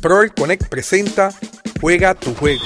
[0.00, 1.34] Proel Connect presenta
[1.80, 2.62] Juega tu juego.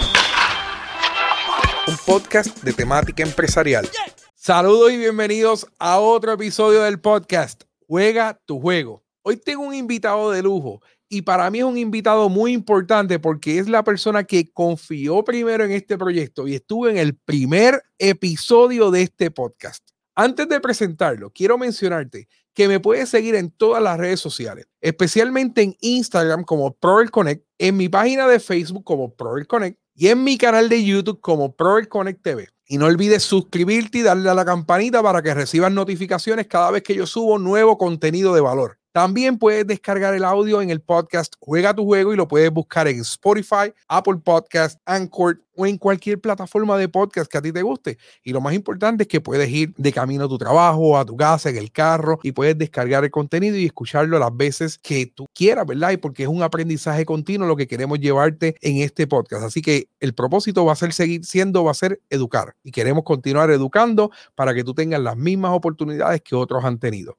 [1.88, 3.88] Un podcast de temática empresarial.
[4.34, 9.02] Saludos y bienvenidos a otro episodio del podcast Juega tu juego.
[9.22, 13.58] Hoy tengo un invitado de lujo y para mí es un invitado muy importante porque
[13.58, 18.90] es la persona que confió primero en este proyecto y estuvo en el primer episodio
[18.90, 19.91] de este podcast.
[20.14, 25.62] Antes de presentarlo, quiero mencionarte que me puedes seguir en todas las redes sociales, especialmente
[25.62, 30.22] en Instagram como Proel Connect, en mi página de Facebook como Proel Connect y en
[30.22, 32.48] mi canal de YouTube como Proel Connect TV.
[32.66, 36.82] Y no olvides suscribirte y darle a la campanita para que recibas notificaciones cada vez
[36.82, 38.81] que yo subo nuevo contenido de valor.
[38.92, 42.86] También puedes descargar el audio en el podcast Juega tu juego y lo puedes buscar
[42.88, 47.62] en Spotify, Apple Podcast, Anchor o en cualquier plataforma de podcast que a ti te
[47.62, 47.96] guste.
[48.22, 51.16] Y lo más importante es que puedes ir de camino a tu trabajo, a tu
[51.16, 55.26] casa, en el carro y puedes descargar el contenido y escucharlo las veces que tú
[55.34, 55.92] quieras, ¿verdad?
[55.92, 59.42] Y porque es un aprendizaje continuo lo que queremos llevarte en este podcast.
[59.44, 62.56] Así que el propósito va a ser seguir siendo, va a ser educar.
[62.62, 67.16] Y queremos continuar educando para que tú tengas las mismas oportunidades que otros han tenido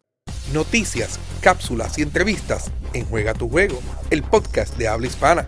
[0.51, 5.47] noticias, cápsulas y entrevistas en Juega tu Juego, el podcast de habla hispana.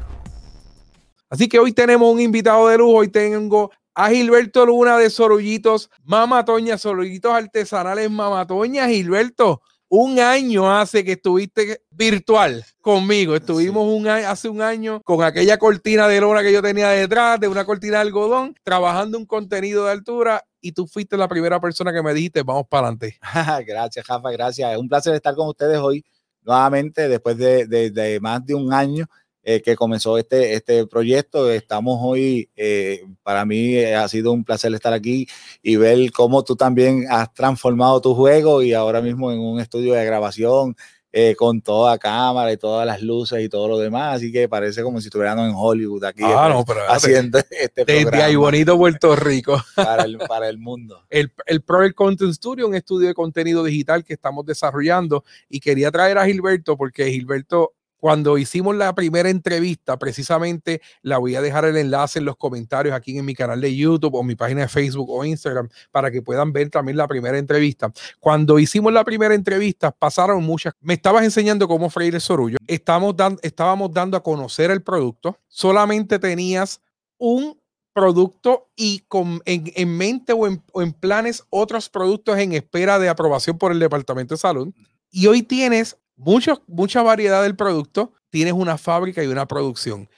[1.30, 3.00] Así que hoy tenemos un invitado de lujo.
[3.00, 8.88] Hoy tengo a Gilberto Luna de Sorullitos Mamatoña, Sorullitos Artesanales Mamatoña.
[8.88, 13.36] Gilberto, un año hace que estuviste virtual conmigo.
[13.36, 17.48] Estuvimos un hace un año con aquella cortina de lona que yo tenía detrás, de
[17.48, 21.94] una cortina de algodón, trabajando un contenido de altura y tú fuiste la primera persona
[21.94, 23.20] que me dijiste, vamos para adelante.
[23.68, 24.72] gracias, Jafa, gracias.
[24.72, 26.04] Es un placer estar con ustedes hoy
[26.42, 29.06] nuevamente, después de, más de un año
[29.44, 31.52] eh, que comenzó este, este proyecto.
[31.52, 35.28] Estamos hoy, eh, para mí eh, ha sido un placer estar aquí
[35.62, 39.94] y ver cómo tú también has transformado tu juego y ahora mismo en un estudio
[39.94, 40.76] de grabación
[41.18, 44.84] eh, con toda cámara y todas las luces y todo lo demás, así que parece
[44.84, 48.30] como si estuviéramos en Hollywood aquí ah, no, pero, haciendo este programa.
[48.30, 49.64] y bonito Puerto Rico.
[49.78, 51.06] Para el, para el mundo.
[51.10, 51.64] El, el
[51.96, 56.76] Content Studio, un estudio de contenido digital que estamos desarrollando y quería traer a Gilberto
[56.76, 57.75] porque Gilberto
[58.06, 62.94] cuando hicimos la primera entrevista, precisamente la voy a dejar el enlace en los comentarios
[62.94, 66.22] aquí en mi canal de YouTube o mi página de Facebook o Instagram para que
[66.22, 67.92] puedan ver también la primera entrevista.
[68.20, 70.76] Cuando hicimos la primera entrevista, pasaron muchas.
[70.82, 72.60] Me estabas enseñando cómo freír el sorullo.
[72.68, 75.40] Estamos estábamos dando a conocer el producto.
[75.48, 76.82] Solamente tenías
[77.18, 77.60] un
[77.92, 83.10] producto y con, en, mente o en, o en planes otros productos en espera de
[83.10, 84.72] aprobación por el Departamento de Salud.
[85.10, 90.10] Y hoy tienes mucha variedad del producto, tienes una fábrica y una producción.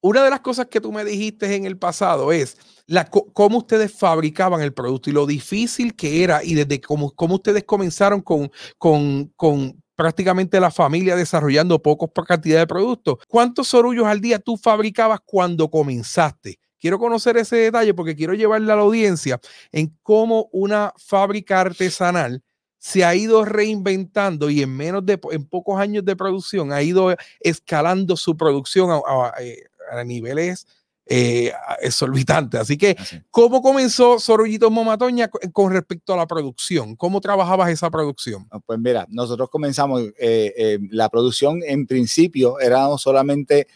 [0.00, 2.56] Una de las cosas que tú me dijiste en el pasado es
[2.86, 7.36] la, cómo ustedes fabricaban el producto y lo difícil que era y desde cómo, cómo
[7.36, 13.18] ustedes comenzaron con, con, con prácticamente la familia desarrollando pocos por cantidad de productos.
[13.28, 16.58] ¿Cuántos sorullos al día tú fabricabas cuando comenzaste?
[16.80, 19.38] Quiero conocer ese detalle porque quiero llevarle a la audiencia
[19.70, 22.42] en cómo una fábrica artesanal
[22.82, 27.14] se ha ido reinventando y en menos de en pocos años de producción ha ido
[27.38, 29.62] escalando su producción a, eh,
[30.04, 30.66] niveles
[31.06, 32.60] eh, exorbitantes.
[32.60, 32.96] Así que,
[33.30, 36.96] ¿cómo comenzó Sorullitos Momatoña con respecto a la producción?
[36.96, 38.48] ¿Cómo trabajabas esa producción?
[38.50, 43.68] Ah, pues mira, nosotros comenzamos eh, la producción en principio éramos solamente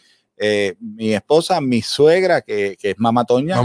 [0.79, 3.55] mi esposa, mi suegra, que, es Mamatoña,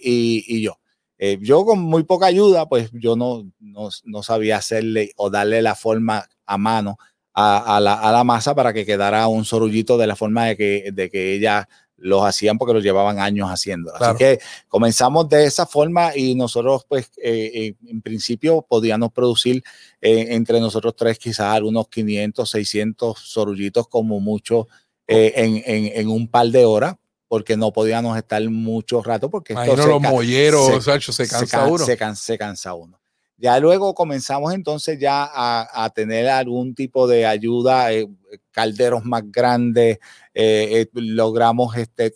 [0.00, 0.78] y yo.
[1.26, 5.74] Eh, yo con muy poca ayuda, pues yo no, no, sabía hacerle o darle la
[5.74, 6.98] forma a mano
[7.32, 11.32] a, la, masa para que quedara un sorullito de la forma de que, de que
[11.32, 13.94] ella los hacían porque los llevaban años haciendo.
[13.96, 19.62] Así que comenzamos de esa forma y nosotros, pues, eh, eh, en principio podíamos producir
[20.02, 24.68] entre nosotros tres quizás algunos 500, 600 sorullitos como mucho
[25.06, 26.96] en, en, un par de horas
[27.34, 31.84] porque no podíamos estar mucho rato porque esto se, los molleros, se, se, cansa uno.
[32.14, 33.00] Se, cansa uno.
[33.36, 38.06] Ya luego comenzamos entonces ya a, tener algún tipo de ayuda, eh,
[38.52, 39.98] calderos más grandes,
[40.32, 42.14] eh, eh, logramos este,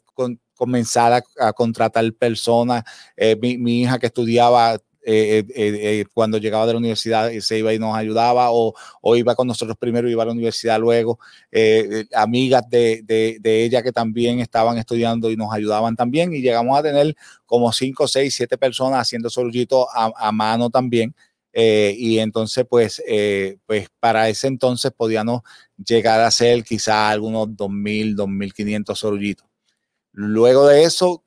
[0.54, 2.84] comenzar a, contratar personas.
[3.43, 4.78] Mi, mi, hija que estudiaba
[5.10, 8.75] eh, eh, eh, cuando llegaba de la universidad se iba y nos ayudaba o,
[9.16, 11.19] iba con nosotros primero iba a la universidad luego,
[12.14, 17.16] amigas de, ella que también estaban estudiando y nos ayudaban también y llegamos a tener
[17.46, 21.14] como 5, 6, 7 personas haciendo solullitos a, mano también.
[21.55, 23.02] y entonces, pues,
[23.64, 25.40] pues para ese entonces podíamos
[25.82, 29.46] llegar a hacer quizá algunos 2.000, 2.500 sorullitos.
[30.12, 31.25] Luego de eso,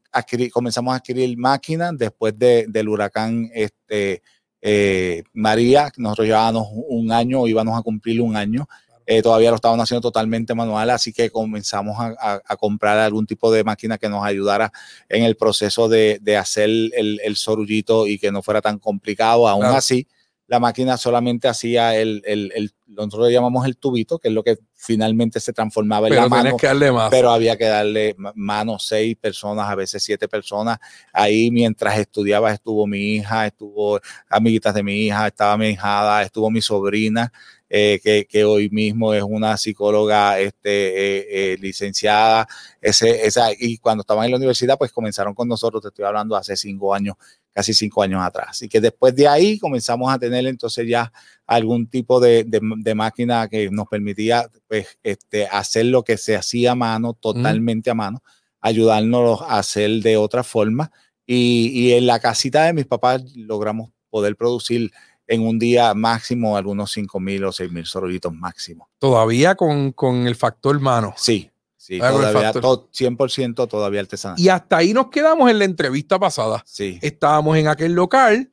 [0.52, 4.22] comenzamos a adquirir máquinas después del huracán este,
[4.62, 8.68] eh, María, nosotros llevábamos un año, íbamos a cumplir un año,
[9.08, 13.64] Eh, todavía lo estaban haciendo totalmente manual, así que comenzamos a, comprar algún tipo de
[13.64, 14.72] máquina que nos ayudara
[15.10, 19.50] en el proceso de, hacer el, el, sorullito y que no fuera tan complicado.
[19.50, 20.08] Aún así,
[20.52, 24.58] la máquina solamente hacía el, el, nosotros le llamamos el tubito, que es lo que
[24.76, 26.58] finalmente se transformaba en la mano.
[26.58, 27.10] Que darle más.
[27.10, 30.78] Pero había que darle mano, seis personas, a veces siete personas.
[31.14, 36.52] Ahí mientras estudiaba estuvo mi hija, estuvo amiguitas de mi hija, estaba mi hijada, estuvo
[36.52, 37.32] mi sobrina.
[37.74, 42.46] Eh, que, que, hoy mismo es una psicóloga este, eh, eh, licenciada.
[42.82, 46.36] Ese, esa, y cuando estaban en la universidad, pues comenzaron con nosotros, te estoy hablando
[46.36, 47.16] hace cinco años,
[47.54, 48.62] casi cinco años atrás.
[48.62, 51.14] Y que después de ahí comenzamos a tener entonces ya
[51.48, 56.74] algún tipo de, de, máquina que nos permitía pues, este, hacer lo que se hacía
[56.74, 58.22] a mano, totalmente a mano,
[58.60, 60.92] ayudarnos a hacer de otra forma.
[61.26, 64.92] Y, y en la casita de mis papás logramos poder producir
[65.32, 68.90] en un día máximo algunos 5 mil o 6 mil sorollitos máximo.
[69.00, 71.14] Todavía con, con el factor mano.
[71.16, 74.38] Sí, sí, todavía 100% todavía artesanal.
[74.38, 76.62] Y hasta ahí nos quedamos en la entrevista pasada.
[76.66, 77.00] Sí.
[77.02, 78.52] Estábamos en aquel local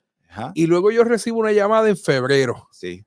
[0.55, 2.69] y luego yo recibo una llamada en febrero.
[2.71, 3.05] Sí.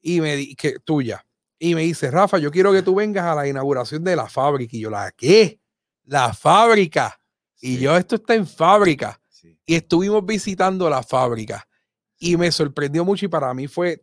[0.00, 1.26] Y me di, que tuya.
[1.58, 4.74] Y me dice, Rafa, yo quiero que tú vengas a la inauguración de la fábrica.
[4.74, 5.60] Y yo, ¿la qué?
[6.04, 7.20] La fábrica.
[7.60, 9.20] Y yo, esto está en fábrica.
[9.66, 11.68] Y estuvimos visitando la fábrica
[12.22, 14.00] y me sorprendió mucho y para mí fue,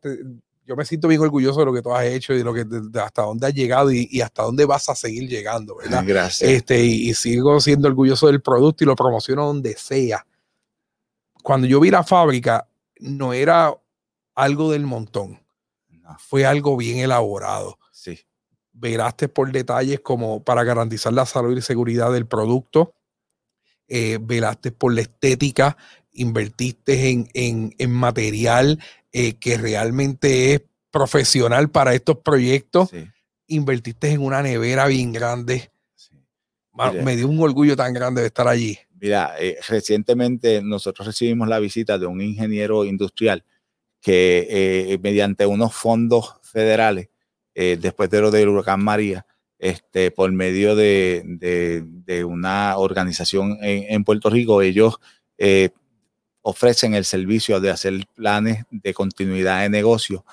[0.65, 2.65] yo me siento bien orgulloso de lo que tú has hecho y de lo que
[3.01, 6.03] hasta dónde has llegado y, hasta dónde vas a seguir llegando, ¿verdad?
[6.05, 6.49] Gracias.
[6.49, 10.27] Este, y, sigo siendo orgulloso del producto y lo promociono donde sea.
[11.41, 12.67] Cuando yo vi la fábrica,
[12.99, 13.73] no era
[14.35, 15.39] algo del montón,
[16.17, 17.79] fue algo bien elaborado.
[17.93, 18.19] Sí.
[18.73, 22.95] Veraste por detalles como para garantizar la salud y seguridad del producto.
[23.87, 25.77] Eh, velaste por la estética,
[26.19, 28.79] invertiste en, material
[29.11, 30.61] eh, que realmente es
[30.91, 32.89] profesional para estos proyectos,
[33.47, 35.71] invertiste en una nevera bien grande.
[37.03, 38.77] me dio un orgullo tan grande de estar allí.
[38.99, 43.45] Mira, eh, recientemente nosotros recibimos la visita de un ingeniero industrial
[44.01, 47.09] que eh, mediante unos fondos federales,
[47.53, 49.25] después de lo del huracán María,
[49.57, 54.97] este, por medio de, una organización en, Puerto Rico, ellos
[56.49, 60.25] ofrecen el servicio de hacer planes de continuidad de negocio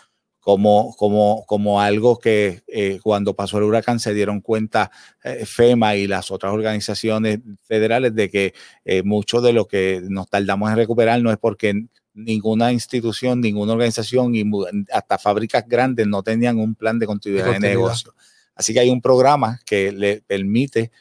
[0.47, 4.93] como, como, como algo que eh, cuando pasó el huracán se dieron cuenta
[5.25, 8.55] eh, FEMA y las otras organizaciones federales de que
[8.85, 13.73] eh, mucho de lo que nos tardamos en recuperar no es porque ninguna institución, ninguna
[13.73, 14.45] organización y
[14.93, 18.15] hasta fábricas grandes no tenían un plan de continuidad de, negocio.
[18.55, 20.93] Así que hay un programa que le permite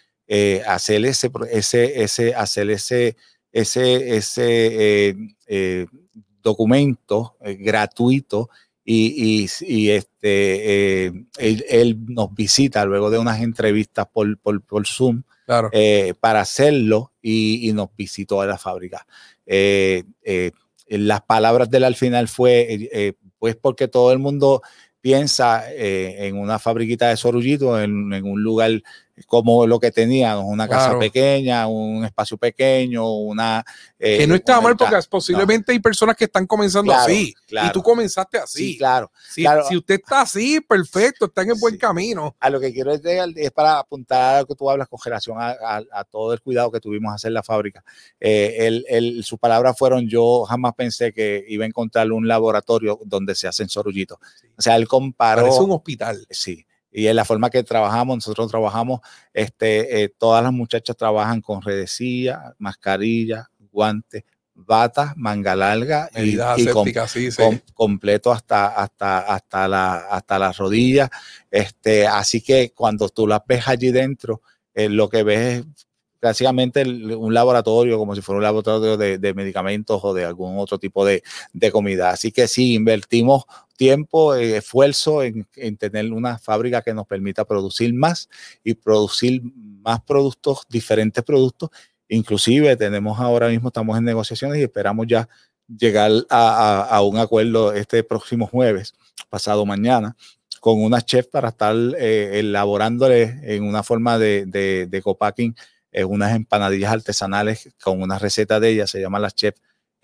[0.67, 3.15] hacer ese, ese, ese, hacer ese
[3.55, 5.15] ese, ese eh,
[5.47, 5.85] eh,
[6.43, 8.49] documento eh, gratuito
[8.83, 9.47] y,
[9.89, 11.05] este,
[11.39, 18.41] él, nos visita luego de unas entrevistas por, por, Zoom para hacerlo y, nos visitó
[18.41, 19.07] a la fábrica.
[20.87, 24.61] las palabras de él al final fue, pues porque todo el mundo
[25.01, 28.83] piensa en una fabriquita de sorullito, en, en un lugar
[29.27, 33.63] como lo que teníamos, una casa pequeña, un espacio pequeño, una...
[33.97, 37.81] Eh, que no está mal porque posiblemente hay personas que están comenzando así y tú
[37.81, 38.73] comenzaste así.
[38.73, 42.35] Sí, claro, si, Si usted está así, perfecto, está en el buen camino.
[42.39, 45.37] A lo que quiero decir es para apuntar a lo que tú hablas con relación
[45.39, 47.83] a, todo el cuidado que tuvimos a hacer la fábrica.
[48.19, 53.33] Eh, el, sus palabras fueron, yo jamás pensé que iba a encontrar un laboratorio donde
[53.33, 54.17] se hacen sorullitos.
[54.57, 55.47] O sea, él comparó...
[55.47, 56.25] Es un hospital.
[56.29, 56.65] Sí
[56.95, 59.01] y en la forma que trabajamos, nosotros trabajamos,
[59.33, 64.23] este, eh, todas las muchachas trabajan con redecilla, mascarilla, guantes,
[64.53, 66.37] batas, manga larga y,
[67.73, 71.09] completo hasta, hasta, hasta, la, hasta las rodillas.
[71.51, 74.41] Este, así que cuando tú las ves allí dentro,
[74.73, 75.85] eh, lo que ves es
[76.21, 81.05] básicamente un laboratorio, como si fuera un laboratorio de, medicamentos o de algún otro tipo
[81.05, 81.21] de,
[81.71, 82.11] comida.
[82.11, 83.43] Así que sí, invertimos
[83.75, 88.29] tiempo, eh, esfuerzo en, tener una fábrica que nos permita producir más
[88.63, 89.41] y producir
[89.81, 91.69] más productos, diferentes productos.
[92.07, 95.27] Inclusive tenemos ahora mismo, estamos en negociaciones y esperamos ya
[95.67, 98.93] llegar a, un acuerdo este próximo jueves,
[99.29, 100.15] pasado mañana,
[100.59, 105.55] con una chef para estar eh, elaborándole en una forma de, de, de copacking
[106.07, 109.55] unas empanadillas artesanales con una receta de ella, se llama la chef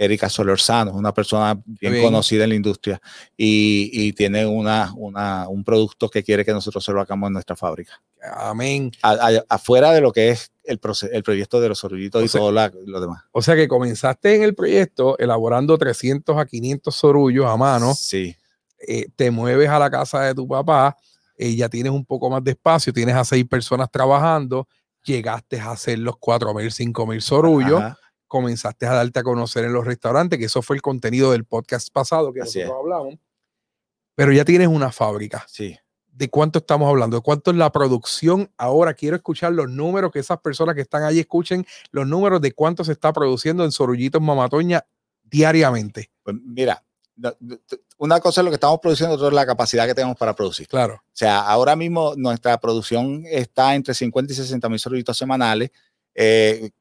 [0.03, 3.01] Erika Solorzano, una persona bien, conocida en la industria
[3.37, 8.01] y, tiene una, un producto que quiere que nosotros se lo hagamos en nuestra fábrica.
[8.35, 8.91] Amén.
[9.49, 10.79] afuera de lo que es el,
[11.11, 13.23] el proyecto de los sorullitos y todo lo demás.
[13.31, 17.93] O sea que comenzaste en el proyecto elaborando 300 a 500 sorullos a mano.
[17.95, 18.35] Sí.
[18.87, 20.97] Eh, te mueves a la casa de tu papá
[21.41, 24.67] eh, ya tienes un poco más de espacio, tienes a seis personas trabajando,
[25.03, 27.97] llegaste a hacer los cuatro mil, cinco mil sorullos, Ajá.
[28.31, 31.89] Comenzaste a darte a conocer en los restaurantes, que eso fue el contenido del podcast
[31.91, 33.19] pasado que Así nosotros hablamos.
[34.15, 35.45] Pero ya tienes una fábrica.
[35.49, 35.77] Sí.
[36.13, 37.17] ¿De cuánto estamos hablando?
[37.17, 38.49] ¿De cuánto es la producción?
[38.55, 42.53] Ahora quiero escuchar los números, que esas personas que están allí escuchen los números de
[42.53, 44.85] cuánto se está produciendo en Sorullitos Mamatoña
[45.23, 46.09] diariamente.
[46.23, 46.81] Pues mira,
[47.97, 50.69] una cosa es lo que estamos produciendo, otra es la capacidad que tenemos para producir.
[50.69, 55.71] Claro, O sea, ahora mismo nuestra producción está entre 50 y 60 mil sorbitos semanales.
[56.15, 56.71] Eh,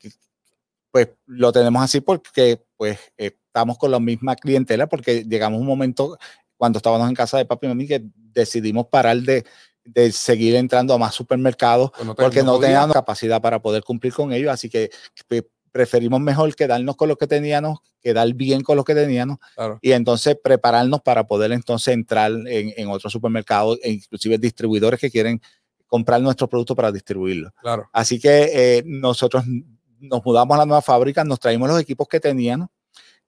[0.91, 5.67] pues lo tenemos así porque pues estamos con la misma clientela porque llegamos a un
[5.67, 6.19] momento
[6.57, 9.45] cuando estábamos en casa de papi y mami que decidimos parar de,
[9.85, 13.83] de seguir entrando a más supermercados pues no te- porque no, teníamos capacidad para poder
[13.83, 14.91] cumplir con ellos, así que
[15.29, 19.79] pues, preferimos mejor quedarnos con lo que teníamos, quedar bien con lo que teníamos Claro,
[19.81, 25.11] y entonces prepararnos para poder entonces entrar en, en otros supermercados e inclusive distribuidores que
[25.11, 25.41] quieren
[25.87, 27.53] comprar nuestros productos para distribuirlos.
[27.61, 27.89] claro.
[27.93, 29.45] Así que eh, nosotros
[30.01, 32.69] nos mudamos a la nueva fábrica, nos traímos los equipos que teníamos.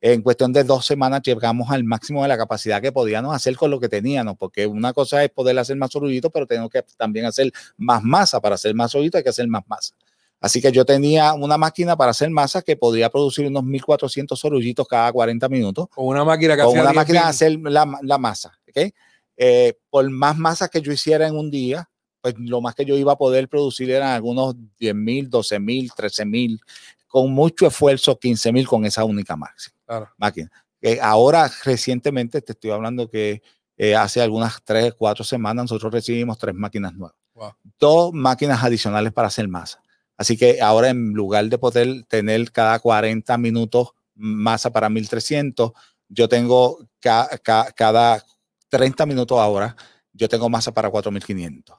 [0.01, 3.71] En cuestión de dos semanas llegamos al máximo de la capacidad que podíamos hacer con
[3.71, 7.27] lo que teníamos, porque una cosa es poder hacer más sorullitos, pero tenemos que también
[7.27, 8.41] hacer más masa.
[8.41, 9.95] Para hacer más sorullitos hay que hacer más masa.
[10.41, 14.89] Así que yo tenía una máquina para hacer masa que podría producir unos 1400 sorullitos
[14.89, 18.19] cada 40 minutos Con una máquina que con una 10 máquina de hacer la, la
[18.19, 18.59] masa.
[18.69, 18.93] ¿ok?
[19.37, 21.89] Eh, por más masa que yo hiciera en un día,
[22.23, 25.93] pues lo más que yo iba a poder producir eran algunos 10 mil, 12 mil,
[25.93, 26.61] 13 mil,
[27.09, 30.09] con mucho esfuerzo, 15 mil con esa única máxima, Claro.
[30.17, 30.51] máquina.
[30.81, 33.43] Eh, ahora, recientemente, te estoy hablando que
[33.77, 37.17] eh, hace algunas 3, 4 semanas nosotros recibimos tres máquinas nuevas.
[37.35, 37.53] Wow.
[37.79, 39.83] Dos máquinas adicionales para hacer masa.
[40.17, 45.73] Así que ahora en lugar de poder tener cada 40 minutos masa para 1300,
[46.09, 48.23] yo tengo ca- ca- cada
[48.69, 49.75] 30 minutos ahora,
[50.13, 51.77] yo tengo masa para 4500.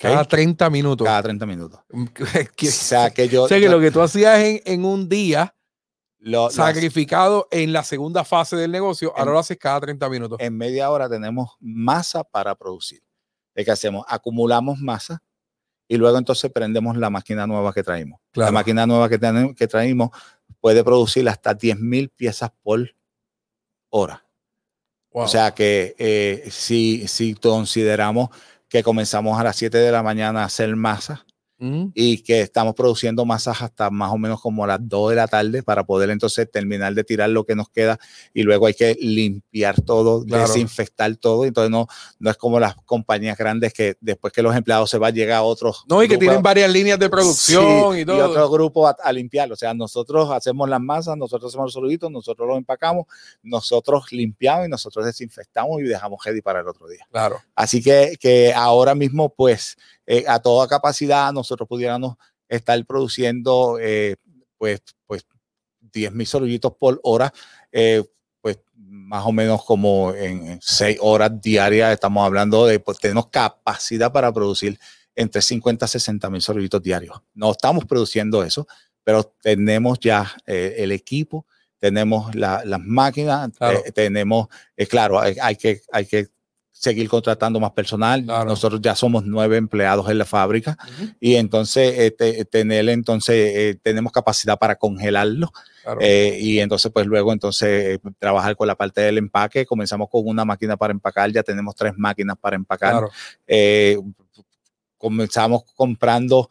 [0.00, 1.04] Cada 30 minutos.
[1.06, 1.80] Cada 30 minutos.
[2.56, 4.84] Que- O sea que yo, o sea que yo lo que tú hacías en, en
[4.84, 5.54] un día,
[6.18, 10.38] lo- lo- sacrificado en la segunda fase del negocio, ahora lo haces cada 30 minutos.
[10.40, 13.02] en media hora tenemos masa para producir.
[13.54, 14.06] ¿Qué hacemos?
[14.08, 15.22] Acumulamos masa
[15.86, 18.18] y luego entonces prendemos la máquina nueva que traímos.
[18.28, 18.52] La Claro.
[18.52, 20.10] máquina nueva que, tenemos, que traímos
[20.60, 22.88] puede producir hasta 10.000 piezas por
[23.90, 24.24] hora.
[25.12, 25.24] Wow.
[25.24, 28.30] O sea que eh, si, si consideramos
[28.70, 31.26] que comenzamos a las 7 de la mañana a hacer masa
[31.62, 35.28] Mm, y que estamos produciendo masas hasta más o menos como las 2 de la
[35.28, 37.98] tarde para poder entonces terminar de tirar lo que nos queda
[38.32, 40.46] y luego hay que limpiar todo, Claro.
[40.48, 41.44] desinfectar todo.
[41.44, 41.86] Entonces no,
[42.18, 45.42] no es como las compañías grandes que después que los empleados se van llega a
[45.42, 45.84] otros.
[45.86, 48.30] No, y que tienen varias líneas de producción Sí, y todo.
[48.30, 49.52] otro grupo a, a limpiar.
[49.52, 53.06] O sea, nosotros hacemos las masas, nosotros hacemos los soluditos, nosotros los empacamos,
[53.42, 57.06] nosotros limpiamos y nosotros desinfectamos y dejamos ready para el otro día.
[57.10, 59.76] Claro, Así que, que ahora mismo, pues,
[60.12, 62.16] eh, a toda capacidad, nosotros pudiéramos
[62.48, 64.16] estar produciendo, eh,
[64.58, 65.24] pues, pues,
[65.92, 67.32] 10 mil sorullitos por hora,
[67.70, 68.02] eh,
[68.40, 74.10] pues, más o menos como en 6 horas diarias, estamos hablando de, pues, tenemos capacidad
[74.12, 74.78] para producir
[75.14, 77.16] entre 50 a 60 mil sorullitos diarios.
[77.34, 78.66] No estamos produciendo eso,
[79.04, 81.46] pero tenemos ya eh, el equipo,
[81.78, 83.80] tenemos la- las máquinas, Claro.
[83.94, 84.48] tenemos,
[84.88, 86.28] claro, hay, hay que, hay que
[86.80, 88.24] seguir contratando más personal.
[88.24, 88.46] Claro.
[88.48, 90.78] Nosotros ya somos nueve empleados en la fábrica
[91.20, 96.00] y entonces eh, te- tener entonces eh, tenemos capacidad para congelarlo claro.
[96.00, 99.66] eh, y entonces pues luego entonces eh, trabajar con la parte del empaque.
[99.66, 102.92] Comenzamos con una máquina para empacar, ya tenemos tres máquinas para empacar.
[102.92, 103.10] claro.
[103.46, 103.98] Eh,
[104.96, 106.48] comenzamos comprando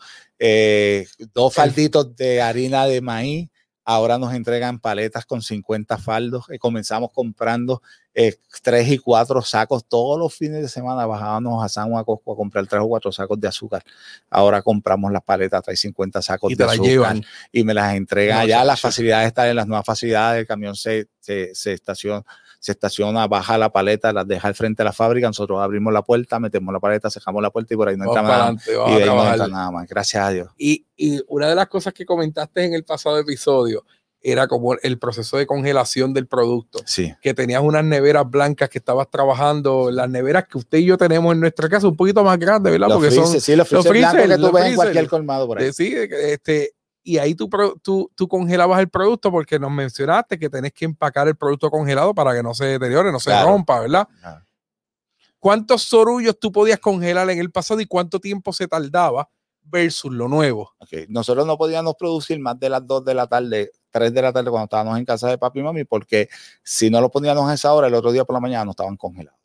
[1.34, 3.50] dos falditos de harina de maíz.
[3.84, 6.46] Ahora nos entregan paletas con 50 faldos.
[6.60, 7.82] Comenzamos comprando
[8.22, 9.86] eh, tres y cuatro sacos.
[9.86, 12.88] Todos los fines de semana bajábamos a San Juan a Costco a comprar tres o
[12.90, 13.82] cuatro sacos de azúcar.
[14.30, 17.22] Ahora compramos las paletas, trae 50 sacos Y de azúcar llevan.
[17.54, 18.66] y me las entregan No, allá.
[18.66, 20.42] Las facilidades están en las nuevas facilidades.
[20.42, 22.26] El camión se, se, se estaciona,
[22.60, 25.28] se estaciona, baja la paleta, las deja al frente de la fábrica.
[25.28, 28.22] Nosotros abrimos la puerta, metemos la paleta, cerramos la puerta y por ahí no entra
[28.22, 28.36] nada.
[28.48, 29.88] adelante, Y ahí no entra nada más.
[29.88, 30.50] Gracias a Dios.
[30.58, 33.86] Y, y una de las cosas que comentaste en el pasado episodio
[34.22, 36.80] era como el proceso de congelación del producto.
[36.86, 37.14] Sí.
[37.22, 41.34] Que tenías unas neveras blancas que estabas trabajando, las neveras que usted y yo tenemos
[41.34, 42.88] en nuestra casa, un poquito más grandes, ¿verdad?
[42.90, 45.08] Los Porque freezer, son sí, los los freezer blancos freezer, que los ves en cualquier
[45.08, 45.66] colmado por ahí.
[45.66, 46.72] de- sí, este,
[47.02, 47.50] y ahí tú,
[47.82, 52.14] tú, tú congelabas el producto porque nos mencionaste que tenés que empacar el producto congelado
[52.14, 53.48] para que no se deteriore, no se Claro.
[53.48, 54.08] rompa, ¿verdad?
[54.22, 54.46] Ajá.
[55.40, 59.30] ¿Cuántos sorullos tú podías congelar en el pasado y cuánto tiempo se tardaba
[59.70, 60.74] versus lo nuevo?
[61.10, 64.50] Nosotros no podíamos producir más de las 2 de la tarde, 3 de la tarde
[64.50, 66.30] cuando estábamos en casa de papi y mami, porque
[66.64, 68.98] si no lo poníamos a esa hora, el otro día por la mañana no estaban
[68.98, 69.40] congelados.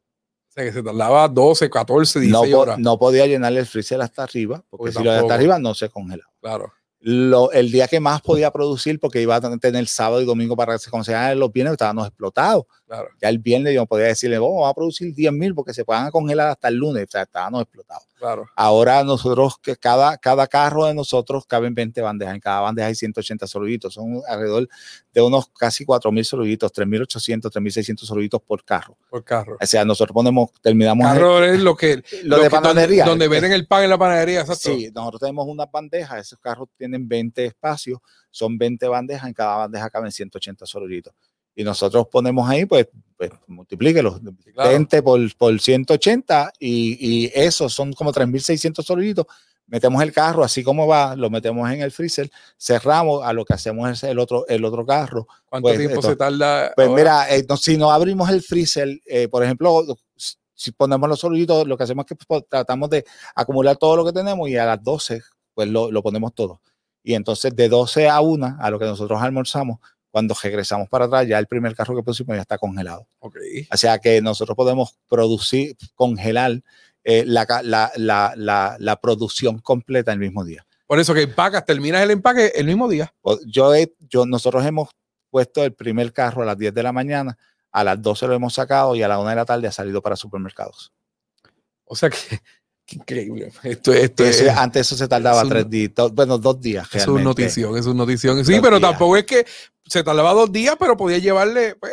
[0.49, 2.79] sea, que se tardaba 12, 14, 16 no, po- horas.
[2.79, 5.75] no podía llenarle el freezer hasta arriba, porque Porque si lo de hasta arriba no
[5.75, 6.31] se congelaba.
[6.41, 6.73] Claro.
[7.07, 10.73] Lo- el día que más podía producir, porque iba a tener sábado y domingo para
[10.75, 12.65] que se consideran los viernes, estábamos explotados.
[12.87, 13.09] Claro.
[13.21, 16.11] Ya el viernes yo podía decirle, "Oh, vamos a producir 10 mil porque se puedan
[16.11, 17.05] congelar hasta el lunes.
[17.05, 18.05] O sea, estábamos explotados.
[18.17, 18.47] Claro.
[18.57, 22.35] Ahora nosotros, que cada, cada carro de nosotros caben 20 bandejas.
[22.35, 23.95] En cada bandeja hay 180 soluditos.
[23.95, 24.69] Son alrededor
[25.13, 28.97] de unos casi 4.000 soluditos, 3.800, 3.600 soluditos por carro.
[29.11, 29.59] Por carro.
[29.61, 32.03] O sea, nosotros ponemos, terminamos el- Carro es lo que.
[32.25, 33.05] lo de que- panadería.
[33.05, 34.71] Donde, donde venden el pan en la panadería, exacto.
[34.75, 37.99] Sí, nosotros tenemos una bandeja, esos carros tienen 20 espacios,
[38.31, 41.13] son 20 bandejas, en cada bandeja caben 180 soluditos.
[41.55, 44.21] Y nosotros ponemos ahí, pues, pues multiplíquelos,
[44.55, 44.71] claro.
[44.71, 49.27] 20 por, por 180 y, y esos son como 3.600 soluditos.
[49.67, 53.55] Metemos el carro así como va, lo metemos en el freezer, cerramos, a lo que
[53.55, 55.27] hacemos es el otro, el otro carro.
[55.49, 56.73] ¿Cuánto Pues, tiempo esto- se tarda?
[56.75, 57.01] Pues ahora?
[57.03, 59.83] mira, eh, no- si no abrimos el freezer, eh, por ejemplo,
[60.55, 64.05] si ponemos los soluditos, lo que hacemos es que pues, tratamos de acumular todo lo
[64.05, 65.23] que tenemos y a las 12,
[65.55, 66.61] pues lo, lo ponemos todo.
[67.03, 69.79] Y entonces de 12 a 1, a lo que nosotros almorzamos,
[70.15, 73.09] cuando regresamos para atrás, ya el primer carro que pusimos ya está congelado.
[73.19, 73.35] Ok.
[73.73, 76.63] O sea que nosotros podemos producir, congelar
[77.03, 80.65] eh, la, la, la, la, producción completa el mismo día.
[80.87, 83.13] Por eso que empacas, terminas el empaque el mismo día.
[83.45, 84.89] Yo, he- yo, nosotros hemos
[85.31, 87.37] puesto el primer carro a las 10 de la mañana,
[87.73, 90.01] a las 12 lo hemos sacado y a la 1 de la tarde ha salido
[90.01, 90.93] para supermercados.
[91.87, 92.17] O sea que,
[92.87, 93.53] qué increíble.
[93.65, 96.87] Esto, esto es, antes eso se tardaba es un- tres días, bueno, dos días.
[96.95, 97.43] es un realmente.
[97.43, 98.45] notición, es un notición.
[98.45, 98.91] Sí, Dos pero días.
[98.93, 99.45] tampoco es que
[99.87, 101.93] se tardaba dos días, pero podía llevarle pues,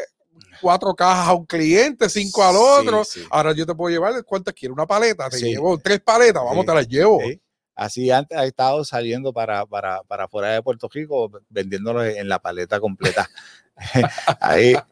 [0.61, 3.03] cuatro cajas a un cliente, cinco al otro.
[3.03, 3.23] sí.
[3.29, 4.73] Ahora yo te puedo llevar, ¿cuántas quiero?
[4.73, 5.45] Una paleta, te Sí.
[5.51, 7.19] llevo tres paletas, vamos, te las llevo.
[7.21, 7.41] Sí.
[7.73, 12.37] Así antes ha estado saliendo para, para, para fuera de Puerto Rico, vendiéndolo en la
[12.39, 13.29] paleta completa.
[14.39, 14.75] Ahí.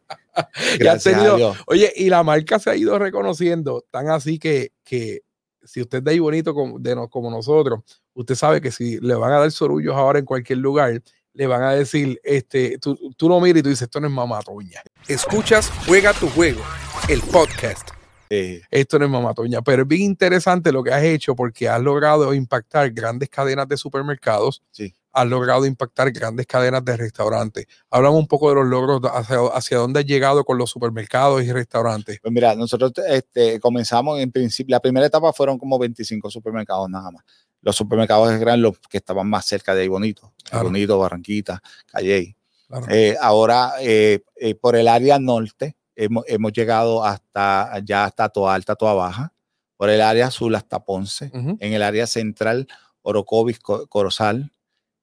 [0.82, 1.54] Ya has tenido-.
[1.68, 5.22] Oye, y la marca se ha ido reconociendo tan así que, que
[5.66, 7.82] si usted es de ahí bonito como, de no- como nosotros,
[8.14, 11.02] usted sabe que si le van a dar sorullos ahora en cualquier lugar,
[11.40, 14.14] le van a decir, este, tú, tú lo miras y tú dices, esto no es
[14.14, 14.82] mamatoña.
[15.08, 16.60] Escuchas Juega tu Juego,
[17.08, 17.92] el podcast.
[18.30, 18.62] Sí.
[18.70, 22.34] Esto no es mamatoña, pero es bien interesante lo que has hecho porque has logrado
[22.34, 24.94] impactar grandes cadenas de supermercados, Sí.
[25.22, 27.66] Has logrado impactar grandes cadenas de restaurantes.
[27.90, 31.52] Hablamos un poco de los logros, hacia, hacia dónde has llegado con los supermercados y
[31.52, 32.20] restaurantes.
[32.22, 37.12] Pues mira, nosotros este, comenzamos en principio, la primera etapa fueron como 25 supermercados nada
[37.12, 37.24] más.
[37.62, 40.66] Los supermercados eran los que estaban más cerca de ahí Bonito, Claro.
[40.66, 41.62] Bonito, Barranquita.
[41.92, 42.86] Claro.
[42.90, 48.54] Eh, ahora, eh, eh, por el área norte, hemos, hemos llegado hasta ya hasta Toa
[48.54, 49.34] Alta, Toa Baja.
[49.76, 51.32] Por el área sur hasta Ponce.
[51.34, 52.68] En el área central,
[53.02, 54.52] Orocovis, Co- Corozal.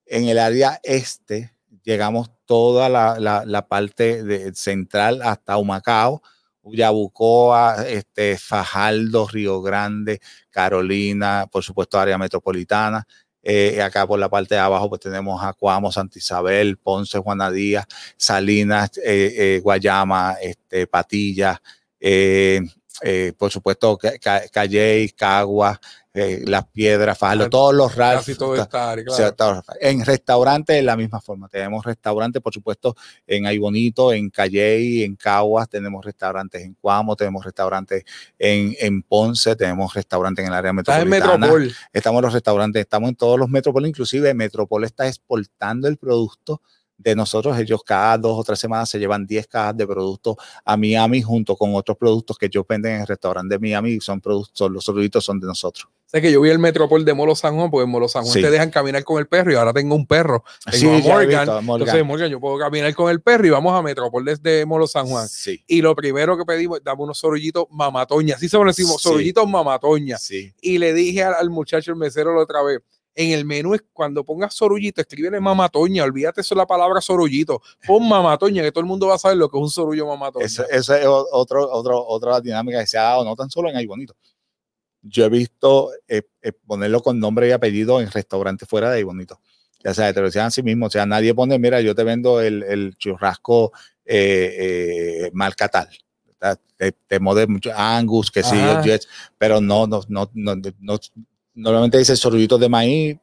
[0.06, 6.22] En el área este, llegamos toda la, la- parte central hasta Humacao,
[6.62, 13.06] Yabucoa, este, Fajardo, Río Grande, Carolina, por supuesto, área metropolitana.
[13.48, 17.86] Eh, acá por la parte de abajo pues tenemos Acuamo, Santa Isabel, Ponce, Juana Díaz,
[18.16, 21.62] Salinas, eh, eh, Guayama, este, Patilla,
[23.38, 25.78] por supuesto Ca- Ca- Calley, Cagua,
[26.16, 28.14] eh, Las Piedras, Fajardo, Claro, todos los RAF.
[28.16, 29.34] Casi todo claro.
[29.36, 31.48] todos- En restaurantes de la misma forma.
[31.48, 37.14] Tenemos restaurantes, por supuesto, en Ay Bonito, en Calley, en Caguas, tenemos restaurantes en Cuamo,
[37.16, 38.04] tenemos restaurantes
[38.38, 41.52] en, en Ponce, tenemos restaurantes en el área Estás en metropolitana.
[41.52, 41.76] Metropol.
[41.92, 46.62] Estamos en los restaurantes, estamos en todos los Metropol, inclusive Metropol está exportando el producto
[46.98, 47.58] de nosotros.
[47.58, 51.56] Ellos cada dos o tres semanas se llevan 10 cajas de productos a Miami junto
[51.56, 54.00] con otros productos que ellos venden en el restaurante de Miami.
[54.00, 55.88] Son productos, los productos son de nosotros.
[56.06, 58.32] Sé que yo vi el Metropol de Molo San Juan, porque en Molo San Juan
[58.34, 58.40] Sí.
[58.40, 60.44] te dejan caminar con el perro y ahora tengo un perro.
[60.64, 61.28] Tengo Sí, a ya he Morgan.
[61.46, 61.88] visto, Morgan.
[61.88, 65.06] Entonces, Morgan, yo puedo caminar con el perro y vamos a Metropol desde Molo San
[65.08, 65.28] Juan.
[65.28, 68.36] Sí, Y lo primero que pedimos, dame unos sorullitos mamatoña.
[68.36, 70.16] Así se lo decimos, sorullitos mamatoña.
[70.60, 72.78] Y le dije al, al muchacho, el mesero, la otra vez,
[73.16, 76.04] en el menú, es cuando pongas sorullito, escríbele mamatoña.
[76.04, 77.62] Olvídate eso la palabra sorullito.
[77.86, 80.44] Pon mamatoña, que todo el mundo va a saber lo que es un sorullo mamatoña.
[80.44, 83.76] Eso, eso es otro, otro, otra dinámica que se ha dado, no tan solo en
[83.76, 84.14] Ay Bonito.
[85.00, 89.02] Yo he visto eh, eh, ponerlo con nombre y apellido en restaurantes fuera de Ay
[89.02, 89.40] Bonito.
[89.82, 90.86] Ya sea, te lo decían a sí mismo.
[90.86, 93.72] O sea, nadie pone, mira, yo te vendo el, el churrasco
[94.04, 95.88] eh, eh, marca tal.
[96.76, 98.56] Te, te mucho Angus, que sí,
[99.38, 100.98] pero no, no, no, no, no-
[101.56, 103.16] normalmente dice sorullitos de maíz,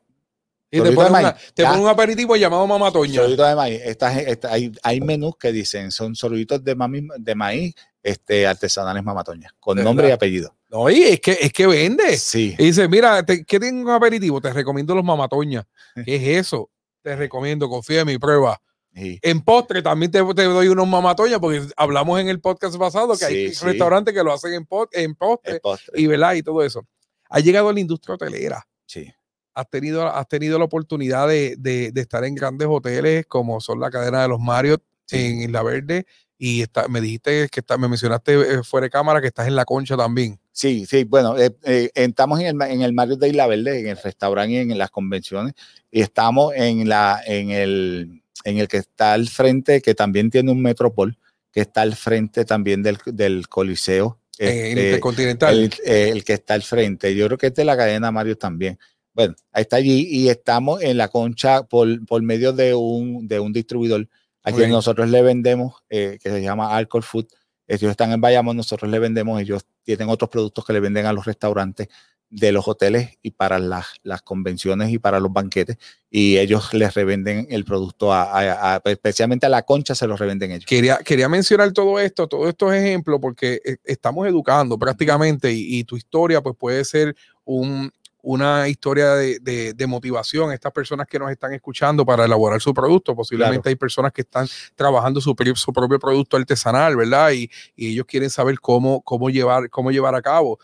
[0.69, 3.13] y te ponen, una- te un aperitivo llamado mamatoña.
[3.13, 3.79] Sorullitos de maíz.
[3.85, 9.03] Esta, esta- hay, hay menús que dicen son sorullitos de, mami- de maíz este, artesanales
[9.03, 9.89] mamatoñas, con ¿Verdad?
[9.89, 10.55] nombre y apellido.
[10.91, 12.17] Y es que, es que vende.
[12.17, 12.55] Sí.
[12.57, 14.41] Y dice, mira, te- ¿qué tengo un aperitivo?
[14.41, 15.65] Te recomiendo los mamatoñas.
[16.05, 16.71] ¿Qué es eso?
[17.03, 18.59] Te recomiendo, confía en mi prueba.
[18.95, 23.47] En postre también te, doy unos mamatoñas porque hablamos en el podcast pasado que hay
[23.53, 25.59] restaurantes que lo hacen en, en postre,
[25.95, 26.33] y ¿verdad?
[26.35, 26.85] y todo eso.
[27.33, 28.67] Ha llegado a la industria hotelera.
[28.85, 29.11] Sí.
[29.55, 33.89] Has tenido, has tenido la oportunidad de, de, estar en grandes hoteles como son la
[33.89, 36.05] cadena de los Marriott en Isla Verde
[36.37, 39.55] y está, me dijiste que está, me mencionaste eh, fuera de cámara que estás en
[39.55, 40.39] la concha también.
[40.51, 43.87] Sí, sí, bueno, eh, eh, estamos en el, en el Marriott de Isla Verde, en
[43.87, 45.53] el restaurante y en las convenciones,
[45.91, 50.51] y estamos en, la, en el en el que está al frente, que también tiene
[50.51, 51.17] un Metropol,
[51.51, 54.19] que está al frente también del, del Coliseo.
[54.37, 55.71] En el este, Intercontinental.
[55.85, 57.15] El, que está al frente.
[57.15, 58.79] Yo creo que es de la cadena Mario también.
[59.13, 63.39] Bueno, ahí está allí y estamos en la concha por, por medio de un, de
[63.39, 64.07] un distribuidor
[64.43, 67.27] a quien nosotros le vendemos, eh, que se llama Alcohol Food.
[67.67, 71.13] Ellos están en Bayamón, nosotros le vendemos, ellos tienen otros productos que le venden a
[71.13, 71.87] los restaurantes
[72.33, 75.77] de los hoteles y para las, las, convenciones y para los banquetes
[76.09, 80.65] y ellos les revenden el producto a, especialmente a la concha se los revenden ellos.
[80.65, 85.95] Quería, quería mencionar todo esto, todos estos ejemplos porque eh, estamos educando prácticamente y, tu
[85.95, 87.15] historia pues puede ser
[87.45, 87.91] un,
[88.23, 92.73] una historia de, de, motivación a estas personas que nos están escuchando para elaborar su
[92.73, 93.15] producto.
[93.15, 97.31] Posiblemente hay personas que están trabajando su, su propio producto artesanal, ¿verdad?
[97.31, 100.57] Y, y, ellos quieren saber cómo, cómo, llevar, cómo llevar a cabo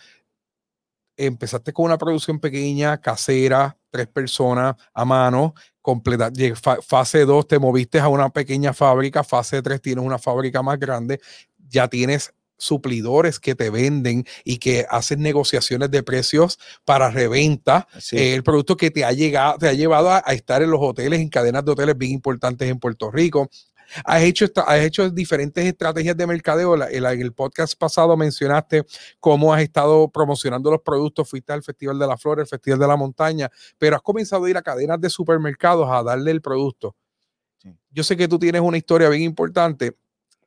[1.20, 6.32] empezaste con una producción pequeña, casera, tres personas a mano, completa.
[6.82, 11.20] Fase 2 te moviste a una pequeña fábrica, fase 3 tienes una fábrica más grande,
[11.68, 17.88] ya tienes suplidores que te venden y que hacen negociaciones de precios para reventa.
[18.12, 21.30] el producto que te ha llegado, te ha llevado a, estar en los hoteles, en
[21.30, 23.50] cadenas de hoteles bien importantes en Puerto Rico.
[24.06, 26.76] Has hecho, has hecho diferentes estrategias de mercadeo.
[26.76, 28.86] En, el podcast pasado mencionaste
[29.20, 31.30] cómo has estado promocionando los productos.
[31.30, 34.50] Fuiste al Festival de la Flor, el Festival de la Montaña, pero has comenzado a
[34.50, 36.96] ir a cadenas de supermercados a darle el producto.
[37.92, 39.96] Yo sé que tú tienes una historia bien importante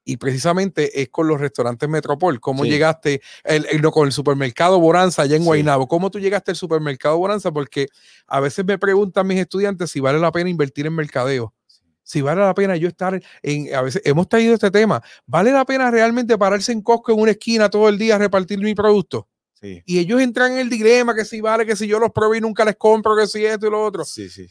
[0.05, 2.41] y precisamente es con los restaurantes Metropol.
[2.41, 5.87] ¿Cómo llegaste el, con el supermercado Bonanza allá en Guaynabo?
[5.87, 7.53] ¿Cómo tú llegaste al supermercado Bonanza?
[7.53, 7.87] Porque
[8.27, 11.55] a veces me preguntan mis estudiantes si vale la pena invertir en mercadeo
[12.03, 15.65] si vale la pena yo estar en, a veces hemos traído este tema, ¿vale la
[15.65, 19.29] pena realmente pararse en Costco en una esquina todo el día a repartir mi producto?
[19.61, 19.83] Sí.
[19.87, 22.41] Y ellos entran en el dilema que si vale, que si yo los probé y
[22.41, 24.05] nunca les compro, que si esto y lo otro.
[24.05, 24.49] Sí, sí.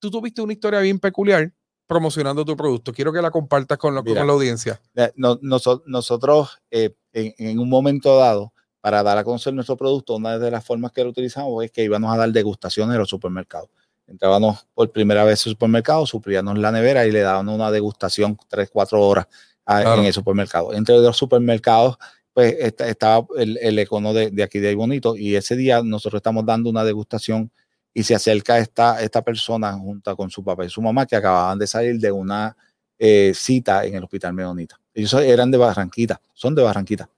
[0.00, 1.52] Tú tuviste una historia bien peculiar
[1.86, 2.92] promocionando tu producto.
[2.92, 4.80] Quiero que la compartas con la, con la audiencia.
[5.16, 10.50] nosotros, eh, en, en, un momento dado, para dar a conocer nuestro producto, una de
[10.50, 13.70] las formas que lo utilizamos es que íbamos a dar degustaciones en los supermercados.
[14.06, 18.70] Entrábamos por primera vez al supermercado, suplíamos la nevera y le daban una degustación 3,
[18.70, 19.26] 4 horas
[19.66, 20.74] en el supermercado.
[20.74, 21.96] Entre los supermercados,
[22.32, 26.44] pues estaba el, el econo de, de, aquí de Bonito y ese día nosotros estamos
[26.44, 27.50] dando una degustación
[27.94, 31.58] y se acerca esta, esta persona junto con su papá y su mamá que acababan
[31.58, 32.56] de salir de una
[32.98, 34.78] eh, cita en el hospital Medonita.
[34.92, 37.08] Ellos eran de Barranquita, son de Barranquita,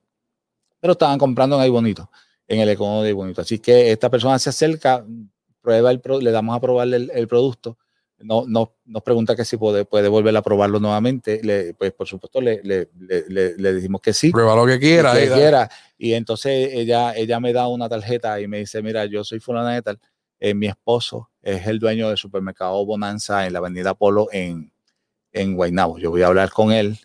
[0.79, 2.11] pero estaban comprando en ahí bonito,
[2.47, 3.41] en el econo de bonito.
[3.41, 5.05] Así que esta persona se acerca,
[5.67, 7.77] prueba el le damos a probar el, producto,
[8.21, 12.07] no, no, nos pregunta que si puede, puede volver a probarlo nuevamente, le, pues por
[12.07, 14.31] supuesto le, le, le, decimos que sí.
[14.31, 15.13] Prueba lo que quiera.
[15.13, 15.69] Que quiera.
[15.99, 19.75] Y entonces ella, ella me da una tarjeta y me dice, mira, yo soy fulana
[19.75, 19.99] de tal,
[20.39, 24.71] eh, mi esposo es el dueño del supermercado Bonanza en la avenida Polo en,
[25.33, 25.99] en Guaynabo.
[25.99, 26.97] Yo voy a hablar con él,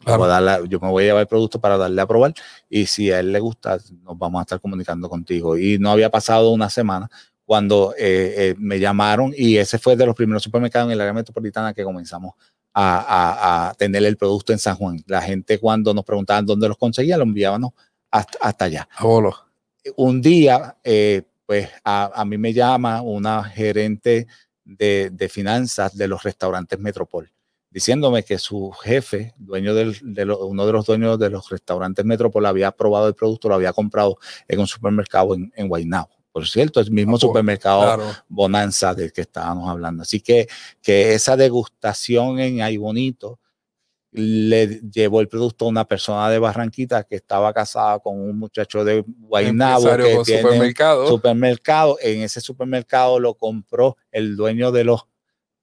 [0.70, 2.36] yo me voy a llevar el producto para darle a probar
[2.70, 5.58] y si a él le gusta, nos vamos a estar comunicando contigo.
[5.58, 7.10] Y no había pasado una semana
[7.46, 11.14] cuando eh, eh, me llamaron y ese fue de los primeros supermercados en el área
[11.14, 12.34] metropolitana que comenzamos
[12.74, 15.04] a, tener el producto en San Juan.
[15.08, 17.74] La gente cuando nos preguntaban dónde los conseguía, lo enviábamos
[18.10, 18.88] hasta, hasta allá.
[19.96, 24.28] Un día, eh, pues a, mí me llama una gerente
[24.64, 27.30] de, finanzas de los restaurantes Metropol,
[27.70, 32.46] diciéndome que su jefe, dueño del, de uno de los dueños de los restaurantes Metropol,
[32.46, 36.80] había probado el producto, lo había comprado en un supermercado en, en Guaynabo por cierto,
[36.80, 40.04] el mismo supermercado Bonanza del que estábamos hablando.
[40.04, 40.48] Así que,
[40.82, 43.40] que esa degustación en Ay Bonito
[44.12, 48.84] le llevó el producto a una persona de Barranquita que estaba casada con un muchacho
[48.84, 51.08] de Guaynabo que tiene supermercado.
[51.08, 51.98] supermercado.
[52.02, 55.08] En ese supermercado lo compró el dueño de los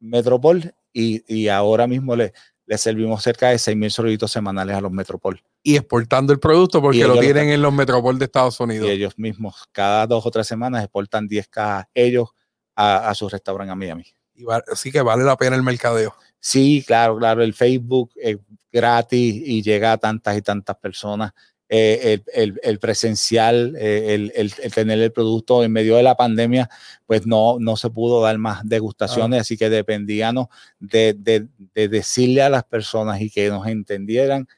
[0.01, 2.33] Metropol y, y ahora mismo le,
[2.69, 6.83] le servimos cerca de 6 mil solitos semanales a los Metropol y exportando el producto
[6.83, 8.87] porque lo tienen en los Metropol de Estados Unidos.
[8.87, 12.29] Y ellos mismos, cada dos o tres semanas, exportan 10 cajas ellos
[12.77, 14.05] a, su restaurante a Miami.
[14.35, 16.15] Y así que vale la pena el mercadeo.
[16.39, 17.43] Sí, claro, claro.
[17.43, 18.37] El Facebook es
[18.71, 21.33] gratis y llega a tantas y tantas personas
[21.71, 26.71] eh, el, presencial, eh, el, tener el producto en medio de la pandemia,
[27.07, 30.47] pues no, no se pudo dar más degustaciones, así que dependíamos
[30.79, 34.49] de, de, decirle a las personas y que nos entendieran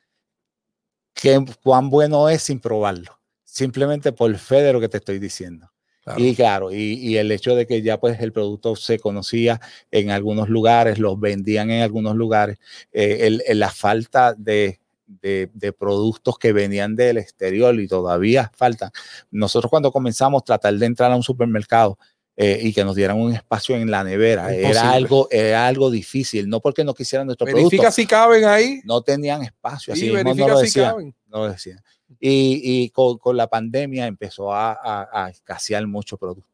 [1.12, 5.70] que, cuán bueno es sin probarlo, simplemente por fe de lo que te estoy diciendo.
[6.16, 10.48] Y claro, y, el hecho de que ya pues el producto se conocía en algunos
[10.48, 12.58] lugares, los vendían en algunos lugares,
[12.92, 14.79] eh, la falta de,
[15.20, 18.90] de, productos que venían del exterior y todavía faltan.
[19.30, 21.98] Nosotros cuando comenzamos a tratar de entrar a un supermercado
[22.36, 26.48] eh, y que nos dieran un espacio en la nevera, era algo, era algo difícil,
[26.48, 28.80] no porque no quisieran nuestro verifica si caben ahí.
[28.84, 31.14] No tenían espacio, así no lo decían.
[31.26, 31.80] No lo decían.
[32.18, 36.48] Y, y con, con, la pandemia empezó a, a, a escasear mucho producto.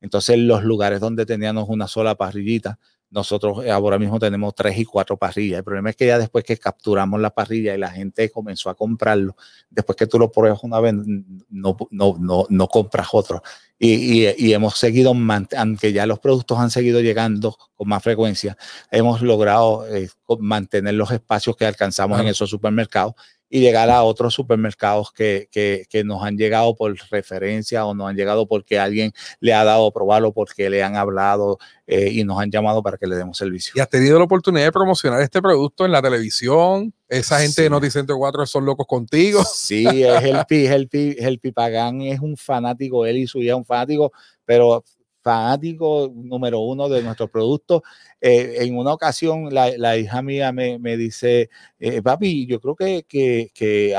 [0.00, 2.78] Entonces los lugares donde teníamos una sola parrillita,
[3.10, 5.58] nosotros eh, ahora mismo tenemos tres y cuatro parrillas.
[5.58, 8.74] El problema es que ya después que capturamos la parrilla y la gente comenzó a
[8.74, 9.36] comprarlo,
[9.70, 13.42] después que tú lo pruebas una vez, no, no, no, no compras otro.
[13.78, 15.14] Y, y, hemos seguido,
[15.56, 18.56] aunque ya los productos han seguido llegando con más frecuencia,
[18.90, 20.08] hemos logrado eh,
[20.40, 23.14] mantener los espacios que alcanzamos en esos supermercados
[23.50, 28.08] y llegar a otros supermercados que, que, que, nos han llegado por referencia o nos
[28.08, 32.24] han llegado porque alguien le ha dado a probarlo, porque le han hablado eh, y
[32.24, 33.72] nos han llamado para que le demos servicio.
[33.74, 36.92] ¿Y has tenido la oportunidad de promocionar este producto en la televisión?
[37.08, 39.42] Esa gente de Noticentro 4 son locos contigo.
[39.44, 43.56] Sí, es el Pi, el Pi, el Pipagán es un fanático, él y su hija
[43.56, 44.12] un fanático,
[44.44, 44.84] pero
[45.28, 47.82] fanático número uno de nuestro producto.
[48.20, 53.50] Eh, en una ocasión, la, hija mía me, dice, eh, papi, yo creo que, que,
[53.54, 53.94] que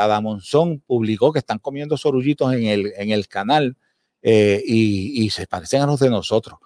[0.88, 3.78] publicó que están comiendo sorullitos en el, en el canal
[4.24, 6.58] eh, y, se parecen a los de nosotros.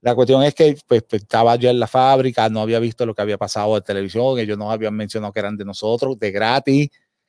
[0.00, 3.14] La cuestión es que pues, pues, estaba yo en la fábrica, no había visto lo
[3.14, 6.88] que había pasado en televisión, ellos no habían mencionado que eran de nosotros, de gratis,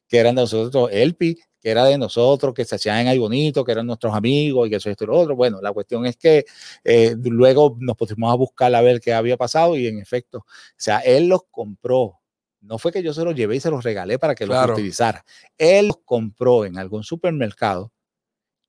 [0.09, 3.71] que eran de nosotros, Elpi, que era de nosotros, que se hacían ahí bonito, que
[3.71, 5.35] eran nuestros amigos y que eso, esto y lo otro.
[5.35, 6.45] Bueno, la cuestión es que
[6.83, 10.45] eh, luego nos pusimos a buscar a ver qué había pasado y en efecto, o
[10.75, 12.19] sea, él los compró.
[12.61, 15.23] No fue que yo se los llevé y se los regalé para que los utilizara.
[15.57, 17.93] Él los compró en algún supermercado,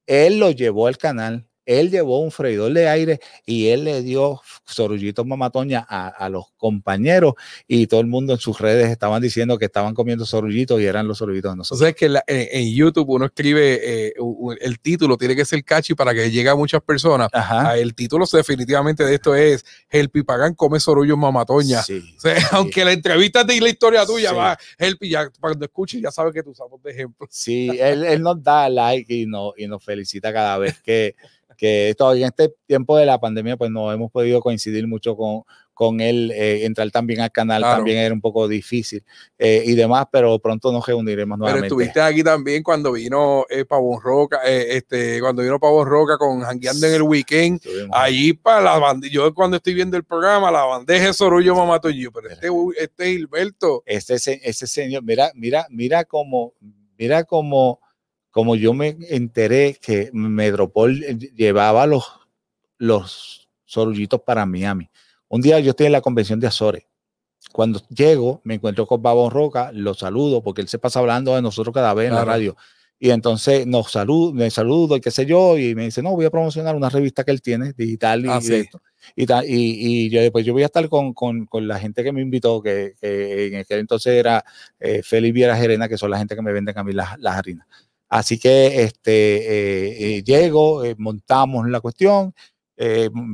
[0.07, 4.41] él los llevó al canal, él llevó un freidor de aire y él le dio
[4.65, 7.35] sorullitos mamatoña a, los compañeros
[7.67, 11.09] y todo el mundo en sus redes estaban diciendo que estaban comiendo sorullitos y eran
[11.09, 11.81] los sorullitos de nosotros.
[11.81, 14.15] O sea, es que en, YouTube uno escribe eh,
[14.61, 17.29] el título, tiene que ser catchy para que llegue a muchas personas.
[17.33, 21.83] Ah, el título definitivamente de esto es El Pipagán come sorullos mamatoña.
[22.53, 26.43] Aunque la entrevista de la historia tuya va, el ya, cuando escuches ya sabes que
[26.43, 27.27] tú sabes de ejemplo.
[27.31, 31.15] Sí, él, él nos da like y, no, y nos felicita cada vez que
[31.61, 35.43] que todavía en este tiempo de la pandemia pues no hemos podido coincidir mucho con,
[35.75, 39.05] con él, eh, entrar también al canal también era un poco difícil
[39.39, 41.69] eh, y demás, pero pronto nos reuniremos nuevamente.
[41.69, 46.41] Pero estuviste aquí también cuando vino eh, Pavón Roca, este, cuando vino Pavón Roca con
[46.41, 47.61] Jangueando en el Weekend,
[47.93, 52.11] allí para la bandeja, yo cuando estoy viendo el programa, la bandeja de Sorullo Mamatoyo,
[52.11, 53.83] pero este, este Gilberto.
[53.85, 56.55] Este, ese señor, mira, mira, mira cómo,
[56.97, 57.81] mira cómo
[58.31, 61.01] como yo me enteré que Metropol
[61.35, 62.05] llevaba los,
[62.79, 64.91] los sorullitos para Miami.
[65.29, 66.85] Un día yo estoy en la convención de Azores.
[67.53, 71.43] Cuando llego, me encuentro con Babón Roca, lo saludo, porque él se pasa hablando de
[71.43, 72.57] nosotros cada vez en la radio.
[73.03, 76.27] Y entonces nos saludo, me saludo y qué sé yo, y me dice, no, voy
[76.27, 80.53] a promocionar una revista que él tiene, digital y, ah, y, y, yo después yo
[80.53, 84.13] voy a estar con, con, con la gente que me invitó, que, en aquel entonces
[84.13, 84.45] era
[84.79, 87.37] eh, Felipe Viera Gerena, que son la gente que me venden a mí las, las
[87.37, 87.67] harinas.
[88.11, 92.35] Así que este, eh, eh, llego, eh, montamos la cuestión,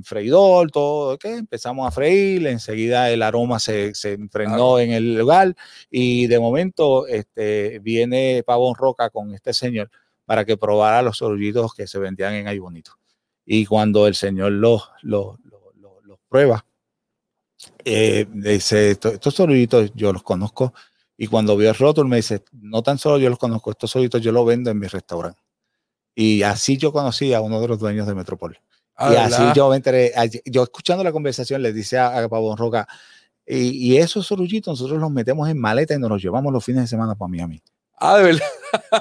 [0.03, 1.37] freidor, todo, ¿qué?
[1.37, 5.55] empezamos a freír, enseguida el aroma se, se impregnó en el lugar
[5.89, 9.89] y de momento este, viene Pavón Roca con este señor
[10.25, 12.99] para que probara los sorullitos que se vendían en Ay Bonito.
[13.45, 16.67] Y cuando el señor los, los, los, prueba,
[17.85, 20.75] dice, estos sorullitos yo los conozco
[21.17, 24.21] y cuando vio el rótulo me dice, no tan solo yo los conozco, estos solitos
[24.21, 25.41] yo los vendo en mi restaurante.
[26.15, 28.59] Y así yo conocí a uno de los dueños de Metropol.
[28.97, 30.13] Ah, y así yo me enteré,
[30.47, 32.89] yo escuchando la conversación le dice a, a Pabón Roca,
[33.47, 36.83] y, y, esos sorullitos nosotros los metemos en maleta y nos los llevamos los fines
[36.83, 37.63] de semana para Miami.
[37.99, 38.47] Ah, de verdad.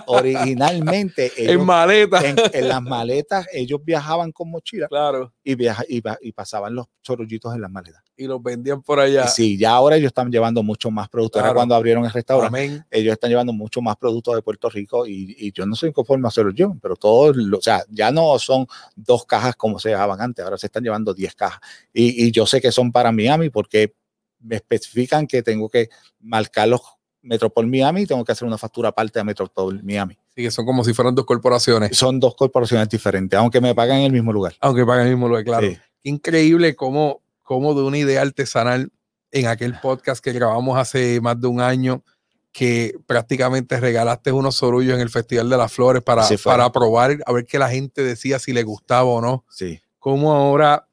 [0.08, 1.32] Originalmente.
[1.38, 2.24] en maletas.
[2.54, 4.88] En, las maletas, ellos viajaban con mochila.
[4.88, 5.34] Claro.
[5.44, 5.58] Y,
[5.90, 8.04] y, pasaban los sorullitos en las maletas.
[8.18, 9.28] Y los vendían por allá.
[9.28, 11.44] Sí, ya ahora ellos están llevando mucho más productos.
[11.54, 15.06] cuando abrieron el restaurante, ellos están llevando mucho más productos de Puerto Rico.
[15.06, 19.26] Y, yo no sé conforme hacerlo yo, pero todos, o sea, ya no son dos
[19.26, 20.44] cajas como se llevaban antes.
[20.44, 21.60] Ahora se están llevando diez cajas.
[21.94, 23.94] Y, y yo sé que son para Miami porque
[24.40, 26.82] me especifican que tengo que marcar los
[27.26, 30.16] Metropol Miami, tengo que hacer una factura aparte a Metropol Miami.
[30.36, 31.98] Sí, que son como si fueran dos corporaciones.
[31.98, 34.54] Son dos corporaciones diferentes, aunque me pagan en el mismo lugar.
[34.60, 35.68] Aunque pagan en el mismo lugar, claro.
[35.68, 35.78] Sí.
[36.04, 38.92] Increíble cómo, cómo de una idea artesanal
[39.32, 42.04] en aquel podcast que grabamos hace más de un año,
[42.52, 47.32] que prácticamente regalaste unos sorullos en el Festival de las Flores para, para probar, a
[47.32, 49.46] ver qué la gente decía si le gustaba o no.
[49.50, 49.80] Sí.
[50.00, 50.88] Cómo ahora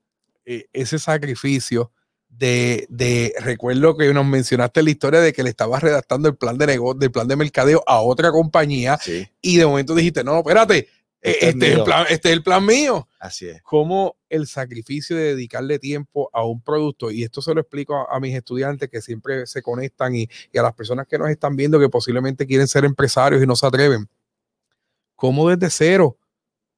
[0.45, 1.91] eh, ese sacrificio
[2.29, 6.59] de, de, recuerdo que nos mencionaste la historia de que le estabas redactando el plan
[6.59, 10.38] de negocio, del plan de mercadeo a otra compañía Sí, y de momento dijiste, no,
[10.38, 10.88] espérate,
[11.23, 13.09] Este es este, es el plan, este es el plan mío.
[13.21, 13.63] Así es.
[13.63, 18.17] cómo el sacrificio de dedicarle tiempo a un producto, y esto se lo explico a,
[18.17, 21.55] a mis estudiantes que siempre se conectan y, y a las personas que nos están
[21.55, 24.09] viendo que posiblemente quieren ser empresarios y no se atreven,
[25.15, 26.19] cómo desde cero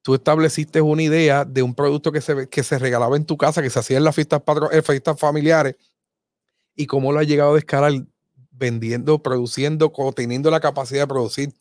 [0.02, 3.62] tú estableciste una idea de un producto que se, que se regalaba en tu casa,
[3.62, 5.76] que se hacía en las fiestas, patro- en fiestas familiares,
[6.76, 7.92] y cómo lo has llegado a escalar
[8.50, 11.54] vendiendo, produciendo, teniendo la capacidad de producir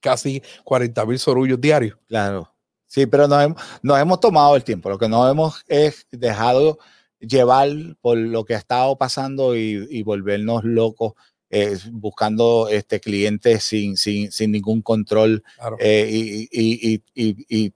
[0.00, 1.96] casi 40 mil sorullos diarios.
[2.08, 2.52] Claro.
[2.86, 4.90] Sí, pero nos hemos, nos hemos tomado el tiempo.
[4.90, 6.78] Lo que no hemos es dejado
[7.20, 7.68] llevar
[8.00, 11.12] por lo que ha estado pasando y, y volvernos locos
[11.50, 15.42] eh, buscando este clientes sin, sin, sin ningún control.
[15.56, 15.76] Claro.
[15.80, 17.02] eh, y- y-
[17.48, 17.72] y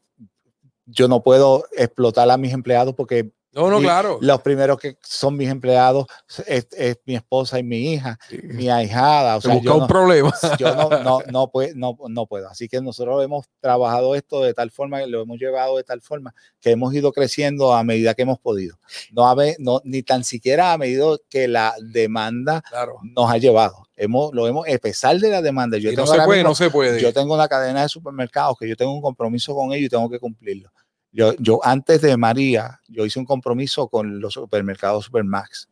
[0.87, 4.19] yo no puedo explotar a mis empleados porque no, no, y claro.
[4.21, 6.07] los primeros que son mis empleados
[6.47, 9.37] es, es mi esposa y mi hija, mi ahijada.
[9.37, 10.35] O Se sea, busca yo un no- problema.
[10.59, 12.49] yo no, no, no, pue- no, no puedo.
[12.49, 16.35] Así que nosotros hemos trabajado esto de tal forma, lo hemos llevado de tal forma
[16.61, 18.77] que hemos ido creciendo a medida que hemos podido.
[19.12, 22.99] No, habe- no ni tan siquiera a medida que la demanda Claro.
[23.03, 23.87] nos ha llevado.
[23.97, 26.55] Hemos, lo hemos, a pesar de la demanda, yo Y no se puede, mismo- no
[26.57, 27.01] se puede.
[27.01, 30.11] yo tengo una cadena de supermercados que yo tengo un compromiso con ellos y tengo
[30.11, 30.71] que cumplirlo.
[31.14, 35.68] Yo, antes de María, yo hice un compromiso con los supermercados Supermax.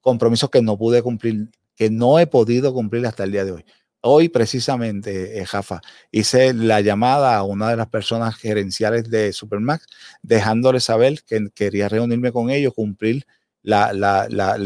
[0.00, 3.64] Compromisos que no pude cumplir, que no he podido cumplir hasta el día de hoy.
[4.02, 5.80] Hoy precisamente, eh, Jafa,
[6.12, 9.86] hice la llamada a una de las personas gerenciales de Supermax,
[10.22, 13.26] dejándole saber que quería reunirme con ellos, cumplir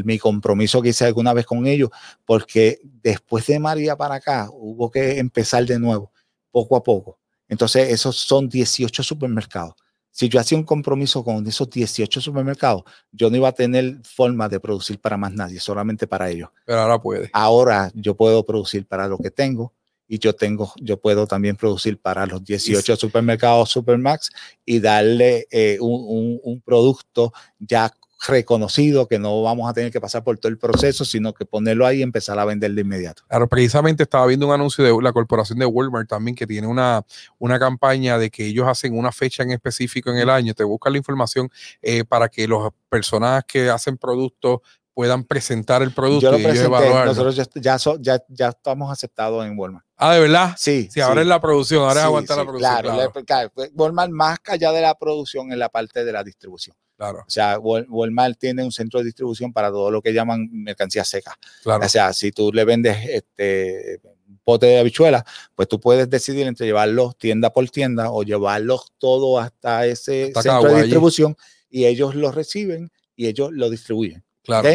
[0.04, 1.88] mi compromiso que hice alguna vez con ellos,
[2.26, 6.12] porque después de María para acá hubo que empezar de nuevo,
[6.50, 7.19] poco a poco.
[7.50, 9.74] Entonces, esos son 18 supermercados.
[10.12, 12.82] Si yo hacía un compromiso con esos 18 supermercados,
[13.12, 16.48] yo no iba a tener forma de producir para más nadie, solamente para ellos.
[16.64, 17.30] Pero ahora puede.
[17.32, 19.72] Ahora yo puedo producir para lo que tengo
[20.08, 24.30] y yo tengo, yo puedo también producir para los 18 supermercados Supermax
[24.66, 27.92] y darle eh, un, un- un producto ya
[28.26, 31.86] reconocido que no vamos a tener que pasar por todo el proceso, sino que ponerlo
[31.86, 33.22] ahí y empezar a vender de inmediato.
[33.28, 37.04] Claro, precisamente estaba viendo un anuncio de la corporación de Walmart también que tiene una,
[37.38, 40.54] una campaña de que ellos hacen una fecha en específico en el año.
[40.54, 41.50] Te buscan la información
[41.82, 44.60] eh, para que las personas que hacen productos
[44.92, 47.12] puedan presentar el producto Yo lo y ellos presenté, evaluarlo.
[47.12, 49.86] nosotros ya, ya, so- ya, ya estamos aceptados en Walmart.
[49.96, 50.54] Ah, de verdad.
[50.58, 52.80] Sí, Si ahora es la producción, ahora es Sí, aguantar la sí, producción.
[52.82, 56.22] Claro, Claro, claro, pues, Walmart más allá de la producción en la parte de la
[56.24, 56.76] distribución.
[57.00, 60.48] Claro, O sea, Wal- Walmart tiene un centro de distribución para todo lo que llaman
[60.52, 61.34] mercancía seca.
[61.62, 61.86] claro.
[61.86, 65.22] O sea, si tú le vendes este un pote de habichuelas,
[65.54, 70.42] pues tú puedes decidir entre llevarlos tienda por tienda o llevarlos todo hasta ese Hasta
[70.42, 70.74] centro Caguay.
[70.76, 71.36] de distribución
[71.70, 74.22] y ellos los reciben y ellos lo distribuyen.
[74.44, 74.68] claro.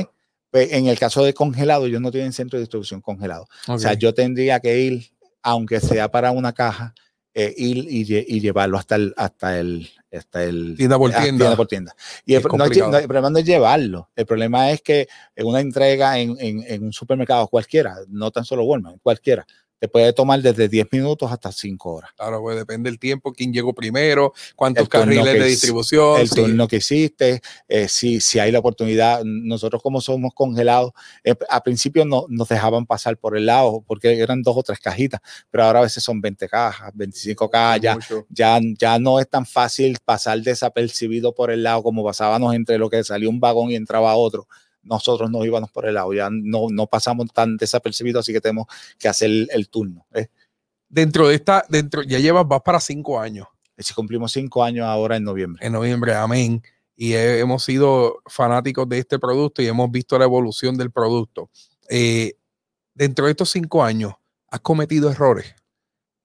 [0.52, 3.46] Pues, en el caso de congelado, ellos no tienen centro de distribución congelado.
[3.68, 5.12] O sea, yo tendría que ir,
[5.42, 6.94] aunque sea para una caja,
[7.36, 11.56] eh, y, lle- y llevarlo hasta el, hasta el, hasta el Tienda por ah, tienda.
[11.58, 11.96] por tienda.
[12.26, 14.10] Y el, no no, el problema no es llevarlo.
[14.16, 18.46] El problema es que en una entrega en, en- en un supermercado cualquiera, no tan
[18.46, 19.46] solo Walmart, cualquiera,
[19.80, 22.12] te puede tomar desde 10 minutos hasta 5 horas.
[22.16, 26.20] Claro, pues depende del tiempo, quién llegó primero, cuántos carriles de distribución.
[26.20, 26.36] el sí.
[26.36, 29.24] turno que hiciste, eh, si, si hay la oportunidad.
[29.24, 30.92] Nosotros como somos congelados,
[31.24, 34.80] eh, a principio no, nos dejaban pasar por el lado porque eran dos o tres
[34.80, 35.20] cajitas,
[35.52, 37.98] pero ahora a veces son 20 cajas, 25 cajas, ya,
[38.30, 42.90] ya, ya no es tan fácil pasar desapercibido por el lado como pasábamos entre lo
[42.90, 44.48] que salió un vagón y entraba otro.
[44.86, 48.68] Nosotros nos íbamos por el lado, ya no, no pasamos tan desapercibidos, así que tenemos
[48.98, 50.06] que hacer el, el turno.
[50.14, 50.28] ¿eh?
[50.88, 53.48] Dentro de esta, dentro, ya llevas, vas para cinco años.
[53.78, 55.66] Si cumplimos cinco años ahora en noviembre.
[55.66, 56.62] en noviembre, amén.
[56.96, 61.50] Y he- hemos sido fanáticos de este producto y hemos visto la evolución del producto.
[61.90, 62.36] Eh,
[62.94, 64.14] dentro de estos cinco años,
[64.48, 65.54] ¿has cometido errores?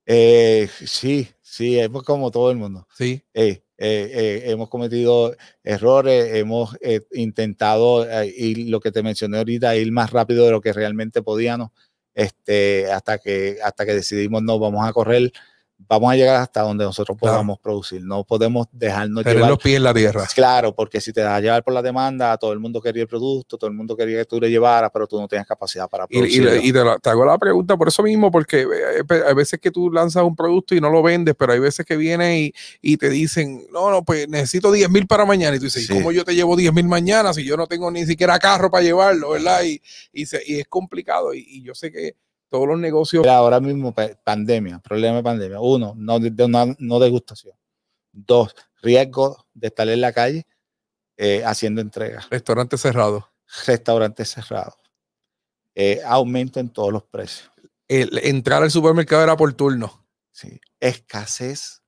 [0.05, 2.87] Eh, sí, sí, es como todo el mundo.
[2.95, 9.01] Sí, Eh, eh, eh, hemos cometido errores, hemos eh, intentado eh, ir, lo que te
[9.01, 11.71] mencioné ahorita, ir más rápido de lo que realmente podíamos,
[12.13, 15.31] este, hasta que, hasta que decidimos no, vamos a correr
[15.87, 18.03] vamos a llegar hasta donde nosotros podamos producir.
[18.03, 20.27] No podemos dejarnos Tener los pies en la tierra.
[20.33, 23.07] Claro, porque si te das a llevar por la demanda, todo el mundo quería el
[23.07, 26.07] producto, todo el mundo quería que tú le llevaras, pero tú no tenías capacidad para
[26.07, 26.47] producir.
[26.63, 30.23] Y, te, hago la pregunta por eso mismo, porque eh, hay veces que tú lanzas
[30.23, 32.51] un producto y no lo vendes, pero hay veces que vienen
[32.81, 35.55] y, te dicen, no, no, pues necesito 10 mil para mañana.
[35.55, 38.05] Y tú dices, ¿cómo yo te llevo 10 mil mañana si yo no tengo ni
[38.05, 39.63] siquiera carro para llevarlo, verdad?
[39.63, 39.81] Y
[40.23, 41.33] es complicado.
[41.33, 42.15] y yo sé que
[42.51, 43.25] todos los negocios.
[43.25, 45.59] Ahora mismo, pandemia, problema de pandemia.
[45.61, 47.55] Uno, no, de, no degustación.
[48.11, 50.45] Dos, riesgo de estar en la calle
[51.15, 52.29] eh, haciendo entregas.
[52.29, 53.23] Restaurantes cerrados.
[53.65, 54.75] Restaurantes cerrados.
[55.73, 57.49] Eh, aumento en todos los precios.
[57.87, 60.05] El, entrar al supermercado era por turno.
[60.31, 60.59] Sí.
[60.81, 61.81] Escasez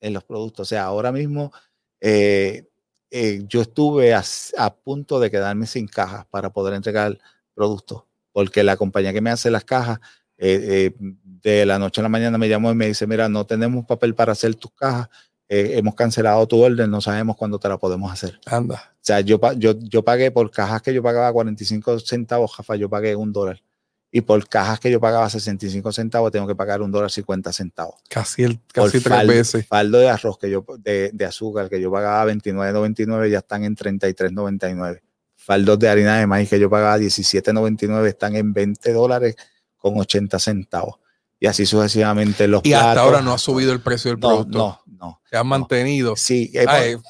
[0.00, 0.66] en los productos.
[0.66, 1.52] O sea, ahora mismo
[2.00, 2.66] eh,
[3.10, 4.24] yo estuve a,
[4.56, 7.18] a, punto de quedarme sin cajas para poder entregar
[7.54, 8.04] productos
[8.36, 9.98] porque la compañía que me hace las cajas,
[10.36, 13.46] eh, eh, de la noche a la mañana me llamó y me dice, mira, no
[13.46, 15.08] tenemos papel para hacer tus cajas,
[15.48, 18.38] eh, hemos cancelado tu orden, no sabemos cuándo te la podemos hacer.
[18.44, 18.92] Anda.
[18.92, 22.90] O sea, yo, yo, yo pagué por cajas que yo pagaba 45 centavos, Jafa, yo
[22.90, 23.62] pagué un dólar.
[24.10, 27.94] Y por cajas que yo pagaba 65 centavos, tengo que pagar un dólar 50 centavos.
[28.10, 29.66] Casi, el, casi tres faldo, veces.
[29.66, 33.74] Faldo de arroz que yo, de, de azúcar que yo pagaba 29.99, ya están en
[33.74, 35.05] 33.99
[35.46, 39.36] faldos de harina de maíz que yo pagaba 17.99 están en 20 dólares
[39.76, 40.96] con 80 centavos.
[41.38, 44.58] Y así sucesivamente los Y hasta ahora no ha subido el precio del producto.
[44.58, 45.20] No, no.
[45.30, 46.16] Se han mantenido.
[46.16, 46.50] Sí,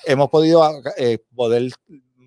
[0.05, 0.69] hemos, podido
[0.99, 1.71] eh, poder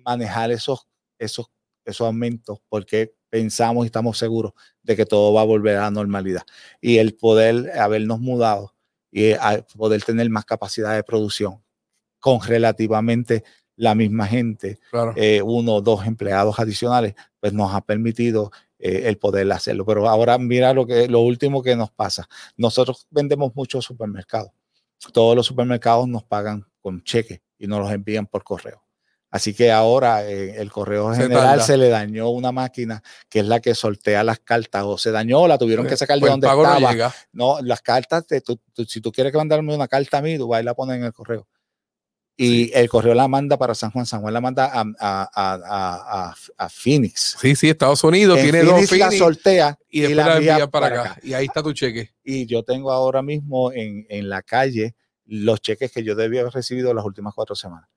[0.04, 1.46] manejar esos, esos,
[1.84, 4.52] esos aumentos porque pensamos y estamos seguros
[4.82, 6.42] de que todo va a volver a la normalidad.
[6.80, 8.74] Y el poder habernos mudado
[9.12, 9.38] y eh,
[9.76, 11.62] poder tener más capacidad de producción
[12.18, 13.44] con relativamente
[13.80, 14.78] la misma gente,
[15.16, 19.86] eh, uno o dos empleados adicionales, pues nos ha permitido eh, el poder hacerlo.
[19.86, 22.28] Pero ahora mira lo, que, lo último que nos pasa.
[22.58, 24.50] Nosotros vendemos muchos supermercados.
[25.14, 28.84] Todos los supermercados nos pagan con cheque y nos los envían por correo.
[29.30, 33.60] Así que ahora eh, el correo general se, le dañó una máquina que es la
[33.60, 37.14] que sortea las cartas o se dañó, la tuvieron que sacar de pues donde estaba.
[37.32, 38.26] No, las cartas,
[38.86, 41.14] si tú quieres mandarme una carta a mí, tú vas y la pones en el
[41.14, 41.46] correo
[42.42, 46.68] y el correo la manda para San Juan, San Juan la manda a, a, a,
[46.70, 47.36] Phoenix.
[47.38, 51.20] Sí, sí, Estados Unidos tiene dos Phoenix la sortea y, después la envía para, acá.
[51.22, 52.14] Y ahí está tu cheque.
[52.24, 54.94] Y yo tengo ahora mismo en, en la calle
[55.26, 57.90] los cheques que yo debía haber recibido las últimas cuatro semanas.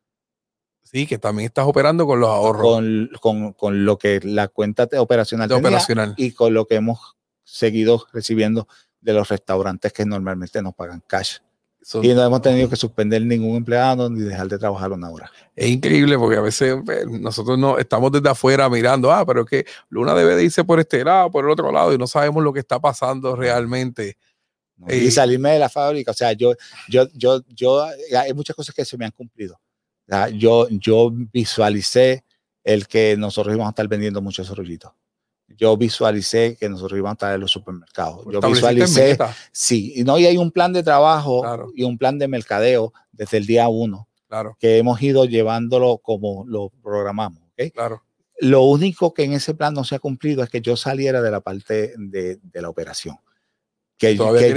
[0.81, 2.63] Sí, que también estás operando con los ahorros.
[2.63, 7.15] Con, con, con lo que la cuenta operacional, de operacional y con lo que hemos
[7.45, 8.67] seguido recibiendo
[8.99, 11.37] de los restaurantes que normalmente nos pagan cash
[12.01, 15.31] y no hemos tenido que suspender ningún empleado ni dejar de trabajar una hora.
[15.55, 19.49] Es increíble porque a veces pues, nosotros no estamos desde afuera mirando, ah, pero es
[19.49, 22.43] que Luna debe de irse por este lado, por el otro lado, y no sabemos
[22.43, 24.17] lo que está pasando realmente.
[24.89, 26.53] y salirme de la fábrica, o sea, yo,
[26.87, 27.83] yo, yo, yo,
[28.17, 29.59] hay muchas cosas que se me han cumplido.
[30.33, 32.23] yo, yo visualicé
[32.63, 34.91] el que nosotros íbamos a estar vendiendo muchos rollitos
[35.57, 38.25] yo visualicé que nosotros íbamos a estar en los supermercados.
[38.31, 39.17] Yo visualicé,
[39.51, 41.43] sí, y no, y hay un plan de trabajo
[41.75, 44.57] y un plan de mercadeo desde el día uno, claro.
[44.59, 47.41] que hemos ido llevándolo como lo programamos.
[47.53, 47.71] ¿okay?
[47.71, 48.03] Claro.
[48.39, 51.31] Lo único que en ese plan no se ha cumplido es que yo saliera de
[51.31, 53.17] la parte de, de la operación.
[53.97, 54.53] Que, que, yo, que,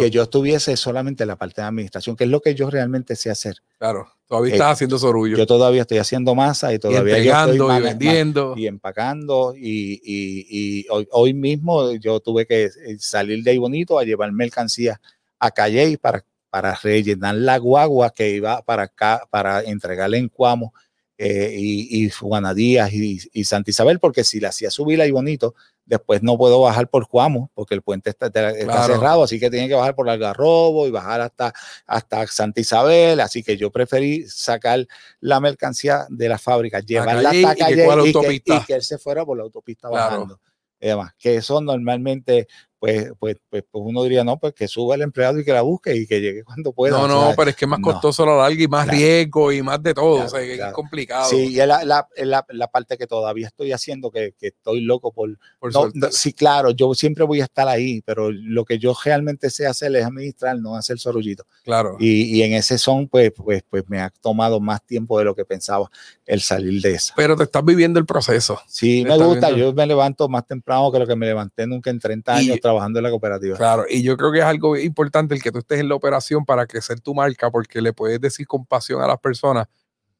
[0.00, 3.14] que, yo estuviese solamente en la parte de administración, que es lo que yo realmente
[3.14, 3.56] sé hacer.
[3.78, 4.08] Claro.
[4.26, 5.36] Todavía estás haciendo sorullo.
[5.36, 8.54] Yo todavía estoy haciendo masa y todavía y estoy y vendiendo.
[8.56, 9.54] Y empacando.
[9.56, 14.04] Y, y, y hoy, hoy, mismo yo tuve que eh, salir de ahí bonito a
[14.04, 15.00] llevar mercancía
[15.38, 20.74] a Calle para, para rellenar la guagua que iba para acá, para entregarle en Cuamo
[21.18, 25.54] eh, y, Juana Díaz y, y Santa Isabel, porque si la hacía subir ahí bonito,
[25.86, 29.74] Después no puedo bajar por Cuamo porque el puente está, cerrado, así que tiene que
[29.74, 31.52] bajar por Algarrobo y bajar hasta,
[31.86, 33.20] hasta Santa Isabel.
[33.20, 34.86] Así que yo preferí sacar
[35.20, 37.86] la mercancía de la fábrica, llevarla hasta calle
[38.32, 40.40] y, que, él se fuera por la autopista bajando.
[40.80, 42.48] Además, que eso normalmente
[42.78, 45.62] pues, pues, pues, pues, uno diría, no, pues que suba el empleado y que la
[45.62, 46.96] busque y que llegue cuando pueda.
[46.98, 49.82] No, no, pero es que es más costoso la larga y más riesgo y más
[49.82, 51.30] de todo, o sea, es complicado.
[51.30, 54.80] Sí, y es la, la, la, la, parte que todavía estoy haciendo, que, que estoy
[54.80, 55.38] loco por...
[55.58, 55.72] por
[56.10, 59.94] sí, claro, yo siempre voy a estar ahí, pero lo que yo realmente sé hacer
[59.96, 61.46] es administrar, no hacer sorullito.
[61.64, 61.96] Claro.
[61.98, 65.34] Y, y, en ese son, pues, pues, pues me ha tomado más tiempo de lo
[65.34, 65.90] que pensaba
[66.26, 67.14] el salir de esa.
[67.16, 68.60] Pero te estás viviendo el proceso.
[68.66, 71.98] Sí, me gusta, yo me levanto más temprano que lo que me levanté nunca en
[71.98, 73.56] 30 años trabajando en la cooperativa.
[73.56, 76.44] Claro, y yo creo que es algo importante el que tú estés en la operación
[76.44, 79.68] para crecer tu marca, porque le puedes decir con pasión a las personas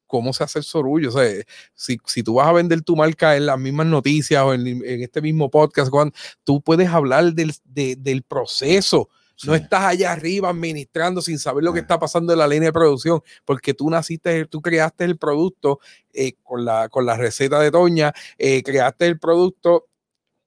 [0.05, 1.09] cómo se hace el sorullo.
[1.09, 1.29] O sea,
[1.73, 5.21] si, si tú vas a vender tu marca en las mismas noticias o en, este
[5.21, 6.13] mismo podcast, Juan,
[6.45, 9.09] tú puedes hablar del, del proceso
[9.43, 12.73] No estás allá arriba administrando sin saber lo que está pasando en la línea de
[12.73, 15.79] producción, porque tú naciste, tú creaste el producto
[16.13, 19.87] eh, con, la, con la receta de Toña, eh, creaste el producto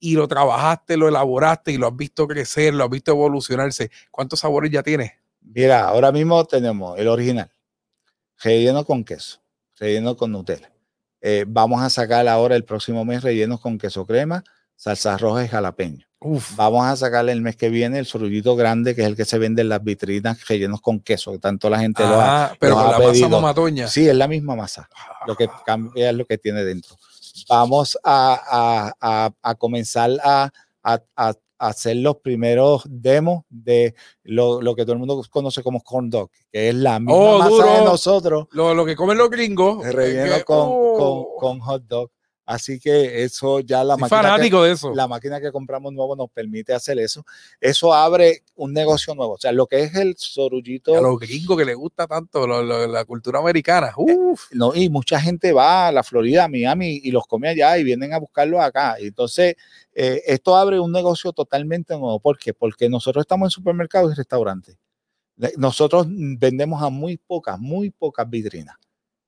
[0.01, 3.91] y lo trabajaste, lo elaboraste y lo has visto crecer, lo has visto evolucionarse.
[4.11, 5.13] ¿Cuántos sabores ya tienes?
[5.43, 7.51] Mira, ahora mismo tenemos el original,
[8.43, 9.41] relleno con queso,
[9.79, 10.73] relleno con Nutella.
[11.21, 14.43] Eh, vamos a sacar ahora el próximo mes rellenos con queso crema,
[14.75, 16.07] salsa roja y jalapeño.
[16.57, 19.39] Vamos a sacarle el mes que viene el sorullito grande, que es el que se
[19.39, 22.99] vende en las vitrinas rellenos con queso, que tanto la gente lo ha Pero la
[22.99, 23.89] masa mamatoña.
[23.89, 24.89] Sí, es la misma masa.
[25.27, 26.97] Lo que cambia es lo que tiene dentro.
[27.49, 30.51] Vamos a, a, a, comenzar a,
[31.59, 36.31] hacer los primeros demos de lo, lo, que todo el mundo conoce como corn dog,
[36.51, 38.49] que es la misma oh, masa de nosotros.
[38.53, 39.87] Lo, lo, que comen los gringos.
[39.87, 41.37] Relleno con, con, oh.
[41.39, 42.11] con hot dog.
[42.51, 44.37] Así que eso ya la máquina.
[44.37, 44.93] que, de eso.
[44.93, 47.25] La máquina que compramos nuevo nos permite hacer eso.
[47.61, 49.35] Eso abre un negocio nuevo.
[49.35, 50.99] O sea, lo que es el sorullito.
[50.99, 53.91] A los gringos que les gusta tanto la cultura americana.
[53.91, 54.49] Eh, Uf.
[54.51, 57.85] no, y mucha gente va a la Florida, a Miami y los come allá y
[57.85, 58.97] vienen a buscarlo acá.
[58.99, 59.55] Entonces,
[59.95, 62.19] eh, esto abre un negocio totalmente nuevo.
[62.19, 62.53] ¿Por qué?
[62.53, 64.77] Porque nosotros estamos en supermercados y restaurantes.
[65.57, 68.75] Nosotros vendemos a muy pocas, muy pocas vitrinas.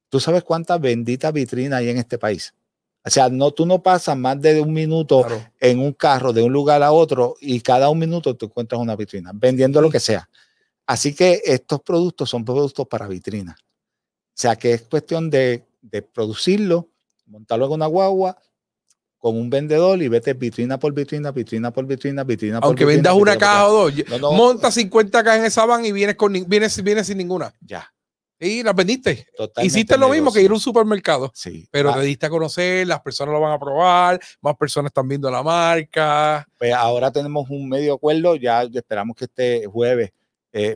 [0.08, 2.52] ¿Tú sabes cuántas benditas vitrinas hay en este país?
[3.04, 5.26] O sea, no, tú no pasas más de un minuto
[5.58, 8.94] en un carro de un lugar a otro y cada un minuto te encuentras una
[8.94, 10.28] vitrina, vendiendo lo que sea.
[10.86, 13.56] Así que estos productos son productos para vitrina.
[13.58, 15.64] O sea, que es cuestión de,
[16.14, 16.88] producirlo,
[17.26, 18.36] montarlo en una guagua
[19.18, 23.14] con un vendedor y vete vitrina por vitrina, vitrina por vitrina, vitrina por Aunque vendas
[23.14, 23.92] una caja o dos,
[24.32, 27.52] monta 50 cajas en esa van y vienes, con, vienes, vienes sin ninguna.
[27.60, 27.92] Ya.
[28.44, 29.24] Y las vendiste.
[29.62, 31.30] Hiciste lo mismo que ir a un supermercado.
[31.32, 31.68] Sí.
[31.70, 31.94] Pero ah.
[31.94, 35.44] te diste a conocer, las personas lo van a probar, más personas están viendo la
[35.44, 36.44] marca.
[36.58, 40.10] Pues ahora tenemos un medio acuerdo, ya esperamos que este jueves
[40.52, 40.74] eh,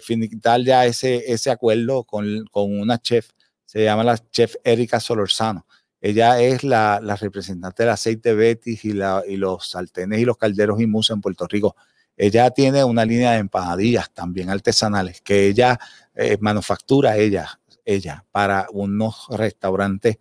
[0.65, 3.31] ya ese, ese acuerdo con, con, una chef,
[3.65, 5.67] se llama la chef Erika Solorzano.
[6.01, 10.37] Ella es la, la representante del aceite Betis y, la, y los saltenes y los
[10.37, 11.75] calderos y musa en Puerto Rico.
[12.17, 15.79] Ella tiene una línea de empanadillas también artesanales que ella
[16.17, 20.17] eh, manufactura, ella, ella, para unos restaurantes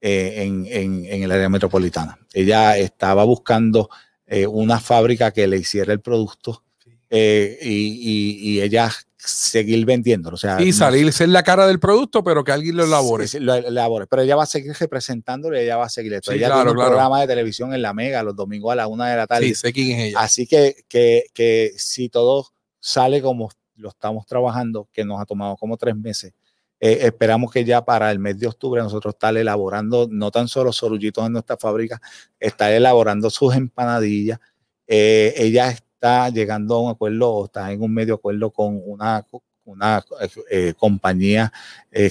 [0.00, 2.18] eh, en, en, el área metropolitana.
[2.32, 3.88] Ella estaba buscando
[4.26, 6.64] eh, una fábrica que le hiciera el producto
[7.10, 10.34] y, y, y, ella seguir vendiéndolo.
[10.34, 13.26] O sea, y salir, ser la cara del producto, pero que alguien lo elabore.
[13.40, 14.06] lo elabore.
[14.06, 16.32] Pero ella va a seguir representándolo y ella va a seguir esto.
[16.32, 19.16] ella tiene un programa de televisión en la Mega los domingos a la una de
[19.16, 19.46] la tarde.
[19.46, 20.20] Sí, sé quién es ella.
[20.20, 22.48] Así que, que, que si todo
[22.80, 26.34] sale como lo estamos trabajando, que nos ha tomado como tres meses,
[26.80, 30.72] eh, esperamos que ya para el mes de octubre nosotros estar elaborando no tan solo
[30.72, 32.00] sorullitos en nuestra fábrica,
[32.38, 34.38] estar elaborando sus empanadillas.
[34.86, 39.26] Eh, ella está llegando a un acuerdo o está en un medio acuerdo con una,
[39.64, 40.04] una
[40.50, 41.52] eh, compañía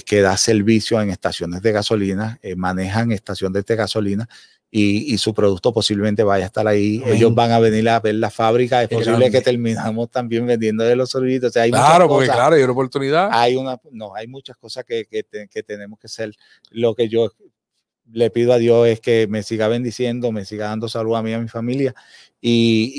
[0.04, 4.28] que da servicio en estaciones de gasolina, manejan estaciones de gasolina
[4.70, 7.02] y, y, su producto posiblemente vaya a estar ahí.
[7.06, 8.82] Ellos van a venir a ver la fábrica.
[8.82, 11.56] Es posible que terminamos también vendiendo de los sorbitos.
[11.56, 13.30] hay claro, porque claro, hay una oportunidad.
[13.32, 16.34] Hay una, no, hay muchas cosas que, que, que tenemos que hacer.
[16.70, 17.30] Lo que yo
[18.12, 21.30] le pido a Dios es que me siga bendiciendo, me siga dando salud a mí
[21.30, 21.94] y a mi familia
[22.40, 22.92] y,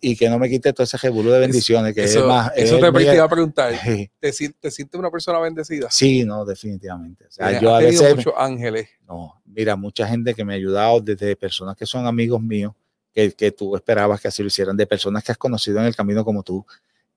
[0.00, 1.92] y, y, que no me quite todo ese revuelo de bendiciones.
[1.92, 3.74] Que eso, es más, eso te, iba a preguntar.
[3.84, 5.90] ¿Te, ¿Te, sientes una persona bendecida?
[5.90, 7.26] Sí, no, definitivamente.
[7.26, 8.14] O sea, yo a veces.
[8.14, 8.88] muchos ángeles.
[9.08, 12.72] No, mira, mucha gente que me ha ayudado, desde personas que son amigos míos,
[13.12, 15.96] que, que tú esperabas que así lo hicieran, de personas que has conocido en el
[15.96, 16.64] camino como tú,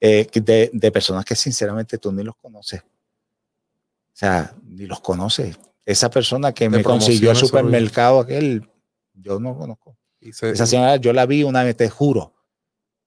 [0.02, 2.82] eh, de, de personas que sinceramente tú ni los conoces.
[2.82, 5.56] O sea, ni los conoces.
[5.88, 8.70] Esa persona que me consiguió el supermercado aquel,
[9.14, 9.98] yo no conozco.
[10.20, 12.34] Esa señora, yo la vi una vez, te juro,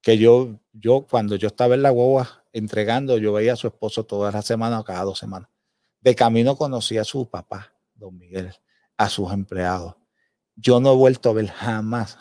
[0.00, 4.04] que yo, yo cuando yo estaba en la guagua entregando, yo veía a su esposo
[4.04, 5.50] todas las semanas o cada dos semanas.
[6.00, 8.50] De camino conocí a su papá, don Miguel,
[8.96, 9.96] a sus empleados.
[10.56, 12.16] Yo no he vuelto a ver jamás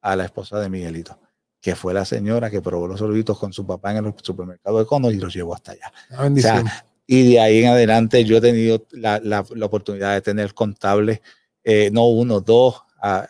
[0.00, 1.18] a la esposa de Miguelito,
[1.60, 4.86] que fue la señora que probó los sorbitos con su papá en el supermercado de
[4.86, 5.92] Cono y los llevó hasta allá.
[7.06, 11.20] Y de ahí en adelante yo he tenido la, la, la oportunidad de tener contables,
[11.64, 13.28] eh, no uno, dos, a,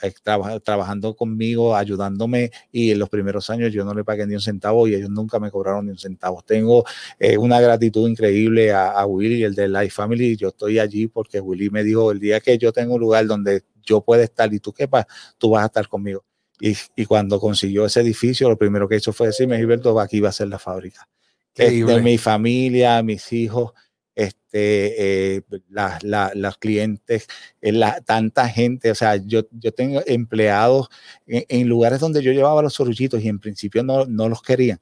[0.63, 4.87] trabajando conmigo, ayudándome y en los primeros años yo no le pagué ni un centavo
[4.87, 6.43] y ellos nunca me cobraron ni un centavo.
[6.47, 6.85] Tengo
[7.19, 10.37] eh, una gratitud increíble a, a, Willy, el de Life Family.
[10.37, 13.63] Yo estoy allí porque Willy me dijo, el día que yo tengo un lugar donde
[13.83, 15.07] yo pueda estar y tú quepas,
[15.39, 16.25] tú vas a estar conmigo.
[16.61, 20.29] Y, y, cuando consiguió ese edificio, lo primero que hizo fue decirme, Gilberto, aquí va
[20.29, 21.09] a ser la fábrica
[21.55, 23.73] de mi familia, mis hijos,
[24.15, 27.27] este, eh, las clientes,
[27.61, 30.89] eh, la, tanta gente, o sea, yo, yo tengo empleados
[31.27, 34.81] en, lugares donde yo llevaba los sorullitos y en principio no, no los querían.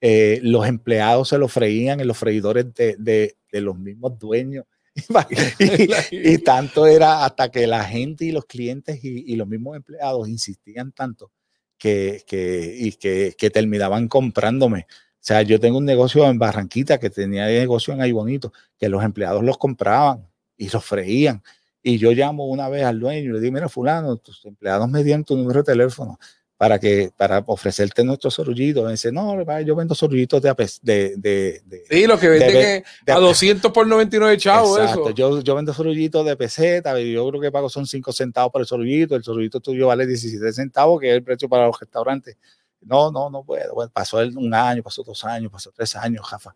[0.00, 4.64] eh, los empleados se lo freían en los freidores de, de, de los mismos dueños.
[6.10, 10.28] y, tanto era hasta que la gente y los clientes y, y los mismos empleados
[10.28, 11.32] insistían tanto
[11.78, 14.86] que, que, y que, que, terminaban comprándome.
[15.24, 18.90] O sea, yo tengo un negocio en Barranquita que tenía negocio en ahí bonito, que
[18.90, 21.42] los empleados los compraban y los freían.
[21.82, 25.02] Y yo llamo una vez al dueño y le digo, mira, fulano, tus empleados me
[25.02, 26.18] dieron tu número de teléfono
[26.58, 28.84] para que para ofrecerte nuestros sorullitos.
[28.84, 33.18] Me dice, no, yo vendo sorullitos de, de, de, de Sí, lo que venden a
[33.18, 34.78] 200 por 99 chavos.
[34.78, 38.52] Exacto, Yo, yo vendo sorullitos de peseta, y yo creo que pago son 5 centavos
[38.52, 41.80] por el sorullito, el sorullito tuyo vale 17 centavos, que es el precio para los
[41.80, 42.36] restaurantes.
[42.84, 43.74] No, no, no puedo.
[43.74, 46.54] Bueno, pasó un año, pasó dos años, pasó tres años, Jafa.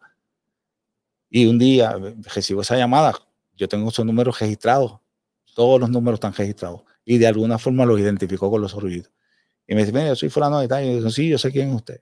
[1.31, 1.97] Y un día
[2.35, 3.15] recibo esa llamada,
[3.55, 4.99] yo tengo esos números registrados,
[5.55, 9.13] todos los números están registrados, y de alguna forma los identificó con los sorullitos
[9.69, 10.83] y me dice, mira, yo soy fulano de tal.
[10.83, 12.01] Y yo digo, sí, yo sé quién es usted.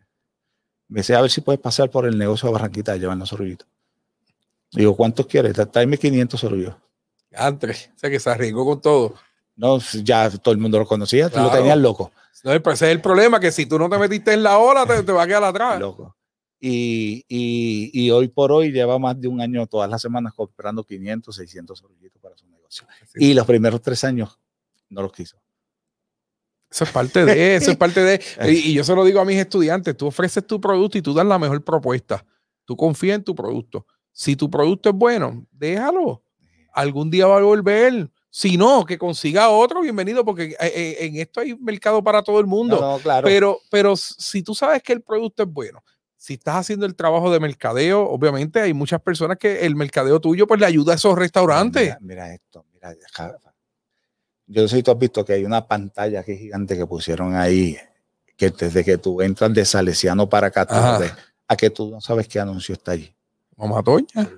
[0.88, 3.66] Me dice, a ver si puedes pasar por el negocio de Barranquita y llevarnos sorullitos.
[4.70, 5.54] Digo, ¿cuántos quieres?
[5.72, 6.76] Tráeme 500 sorullos.
[7.34, 9.14] Antes, o sea que se arriesgó con todo.
[9.56, 12.12] No, ya todo el mundo lo conocía, tú lo tenías loco.
[12.44, 14.86] No, pero ese es el problema, que si tú no te metiste en la ola,
[14.86, 15.80] te, te va a quedar atrás.
[15.80, 16.16] Loco.
[16.58, 20.82] Y, y, y, hoy por hoy lleva más de un año todas las semanas comprando
[20.84, 22.86] 500, 600 sorullitos para su negocio.
[23.14, 24.38] Y los primeros tres años
[24.88, 25.36] no los quiso.
[26.70, 28.20] Eso es parte de, eso es parte de.
[28.50, 31.26] Y, yo se lo digo a mis estudiantes, tú ofreces tu producto y tú das
[31.26, 32.24] la mejor propuesta.
[32.64, 33.86] Tú confías en tu producto.
[34.12, 36.22] Si tu producto es bueno, déjalo.
[36.72, 38.10] Algún día va a volver.
[38.36, 42.38] Si no, que consiga otro, bienvenido, porque eh, eh, en esto hay mercado para todo
[42.38, 43.00] el mundo.
[43.02, 43.24] claro.
[43.24, 45.82] pero, pero si tú sabes que el producto es bueno,
[46.18, 50.46] si estás haciendo el trabajo de mercadeo, obviamente hay muchas personas que el mercadeo tuyo
[50.46, 51.84] pues le ayuda a esos restaurantes.
[51.84, 52.94] Mira, mira esto, mira,
[54.48, 57.34] yo no sé si tú has visto que hay una pantalla aquí gigante que pusieron
[57.36, 57.78] ahí,
[58.36, 60.66] que desde que tú entras de Salesiano para acá,
[61.48, 63.16] a que tú no sabes qué anuncio está allí.
[63.56, 64.28] Mamatoña.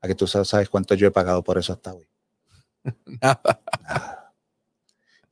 [0.00, 2.10] A que tú sabes cuánto yo he pagado por eso hasta hoy.
[3.04, 3.40] Nada.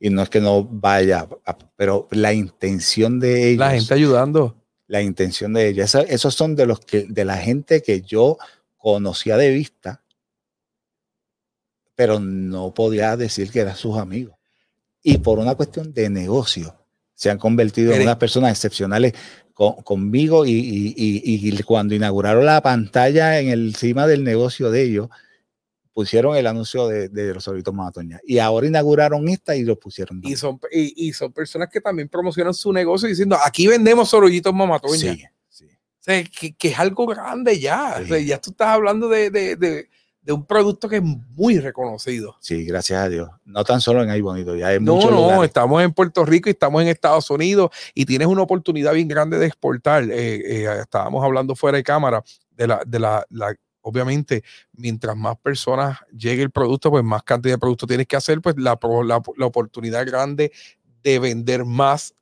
[0.01, 1.27] Y no es que no vaya,
[1.75, 3.59] pero la intención de ellos.
[3.59, 4.55] La gente ayudando.
[4.87, 5.93] La intención de ellos.
[5.93, 8.37] Esos son de los que, de la gente que yo
[8.77, 10.01] conocía de vista
[11.99, 14.33] pero no podía decir que eran sus amigos.
[15.03, 16.73] Y por una cuestión de negocio,
[17.13, 19.15] se han convertido en unas personas excepcionales
[19.53, 25.09] conmigo y, cuando inauguraron la pantalla en encima del negocio de ellos,
[25.93, 28.19] pusieron el anuncio de, los sorbitos Mamatoña.
[28.23, 30.21] Y ahora inauguraron esta y lo pusieron.
[30.23, 34.97] Y son, y, son personas que también promocionan su negocio diciendo, aquí vendemos sorbitos Mamatoña.
[34.97, 35.65] Sí, sí.
[35.65, 38.01] O sea, que, es algo grande ya.
[38.01, 39.87] ya tú estás hablando de
[40.21, 42.35] de un producto que es muy reconocido.
[42.39, 43.29] Sí, gracias a Dios.
[43.45, 46.51] No tan solo en ahí bonito, ya hay No, no, estamos en Puerto Rico y
[46.51, 50.03] estamos en Estados Unidos y tienes una oportunidad bien grande de exportar.
[50.03, 53.25] Eh, eh, estábamos hablando fuera de cámara de la, de la,
[53.81, 58.41] obviamente, mientras más personas llegue el producto, pues más cantidad de producto tienes que hacer,
[58.41, 60.51] pues la, la, oportunidad grande
[61.03, 62.13] de vender más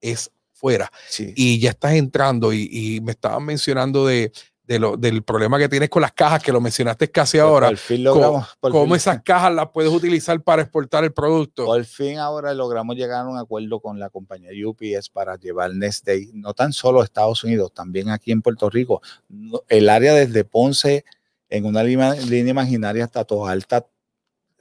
[0.00, 0.90] es fuera.
[1.34, 4.32] Y ya estás entrando y, y me estaban mencionando de
[4.66, 7.68] de lo, del problema que tienes con las cajas, que lo mencionaste casi ahora.
[7.68, 11.66] Por fin logramos, ¿Cómo, esas cajas las puedes utilizar para exportar el producto?
[11.66, 16.04] Por fin ahora logramos llegar a un acuerdo con la compañía UPS para llevar Next
[16.04, 19.00] Day, no tan solo a Estados Unidos, también aquí en Puerto Rico.
[19.68, 21.04] El área desde Ponce,
[21.48, 23.86] en una línea, línea imaginaria hasta Alta,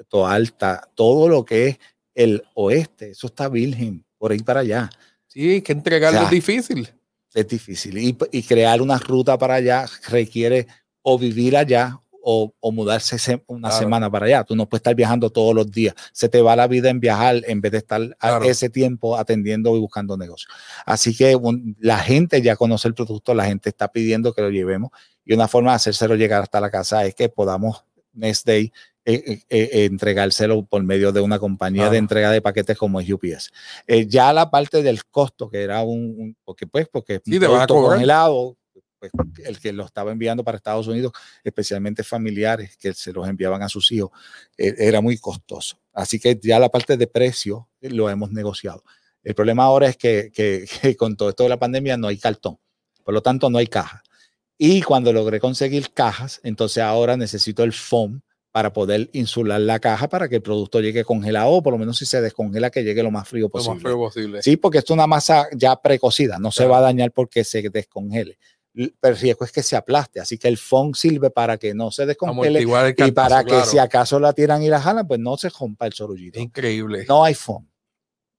[0.07, 1.79] Toda Alta, todo lo que es
[2.13, 4.89] el oeste, eso está virgen, por ahí para allá.
[5.27, 6.89] Sí, que entregarlo es difícil
[7.35, 7.97] es difícil.
[7.97, 10.67] Y, crear una ruta para allá requiere
[11.01, 14.43] o vivir allá o, mudarse una semana para allá.
[14.43, 15.93] Tú no puedes estar viajando todos los días.
[16.11, 19.79] Se te va la vida en viajar en vez de estar ese tiempo atendiendo y
[19.79, 20.51] buscando negocios.
[20.85, 21.37] Así que
[21.79, 24.89] la gente ya conoce el producto, la gente está pidiendo que lo llevemos
[25.23, 27.83] y una forma de hacérselo llegar hasta la casa es que podamos
[28.15, 28.71] Next Day
[29.07, 33.07] eh, eh, eh, entregárselo por medio de una compañía de entrega de paquetes como es
[33.07, 33.51] UPS.
[34.07, 38.57] ya la parte del costo, que era un, porque pues, porque sí, te a congelado,
[38.97, 39.11] pues,
[39.43, 41.11] el que lo estaba enviando para Estados Unidos,
[41.43, 44.09] especialmente familiares que se los enviaban a sus hijos,
[44.57, 45.77] era muy costoso.
[45.93, 48.83] Así que ya la parte de precio lo hemos negociado.
[49.23, 52.17] El problema ahora es que, que, que con todo esto de la pandemia no hay
[52.17, 52.57] cartón,
[53.03, 54.01] por lo tanto no hay caja.
[54.57, 58.21] Y cuando logré conseguir cajas, entonces ahora necesito el foam
[58.55, 61.97] para poder insular la caja para que el producto llegue congelado o por lo menos
[61.97, 63.69] si se descongela que llegue lo más frío posible.
[63.69, 64.41] Lo más frío posible.
[64.41, 67.69] Sí, porque esto es una masa ya precocida, no se va a dañar porque se
[67.69, 68.37] descongele.
[68.73, 71.91] Pero el riesgo es que se aplaste, así que el foam sirve para que no
[71.91, 72.65] se descongele
[72.97, 75.91] y para que si acaso la tiran y la jalan, pues no se rompa el
[75.91, 76.39] sorullito.
[76.39, 77.03] Increíble.
[77.09, 77.67] No hay foam.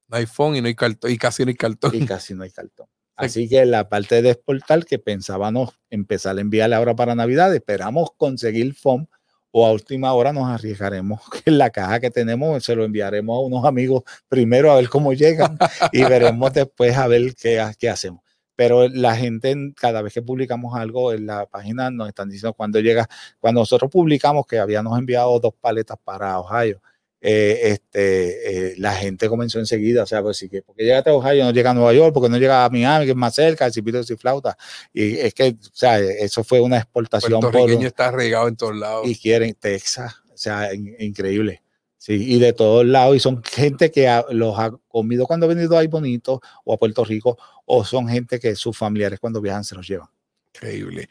[0.09, 1.95] No hay foam y no hay cartón y casi no hay cartón.
[1.95, 2.87] Y casi no hay cartón.
[3.17, 8.11] Así que la parte de exportar que pensábamos empezar a enviarle ahora para Navidad, esperamos
[8.17, 9.07] conseguir FOM
[9.51, 13.41] o a última hora nos arriesgaremos en la caja que tenemos, se lo enviaremos a
[13.41, 15.59] unos amigos primero a ver cómo llegan
[15.93, 18.21] y veremos después a ver qué, qué hacemos.
[18.55, 22.81] Pero la gente, cada vez que publicamos algo en la página, nos están diciendo cuando
[22.81, 23.09] llega,
[23.39, 26.83] cuando nosotros publicamos que habíamos enviado dos paletas para Ohio,
[27.29, 31.13] eh, este, eh, la gente comenzó enseguida, o sea, pues sí que, porque llega a
[31.13, 33.69] Ohio, no llega a Nueva York, porque no llega a Miami, que es más cerca,
[33.69, 34.57] si pido y flauta.
[34.93, 37.41] Y es que, o sea, eso fue una exportación.
[37.41, 39.09] Por, está regado en todos lados.
[39.09, 41.65] Y quieren Texas, o sea, increíble.
[41.99, 45.77] Sí, y de todos lados, y son gente que los ha comido cuando ha venido
[45.77, 49.75] ahí bonito, o a Puerto Rico, o son gente que sus familiares cuando viajan se
[49.75, 50.07] los llevan.
[50.55, 51.09] Increíble.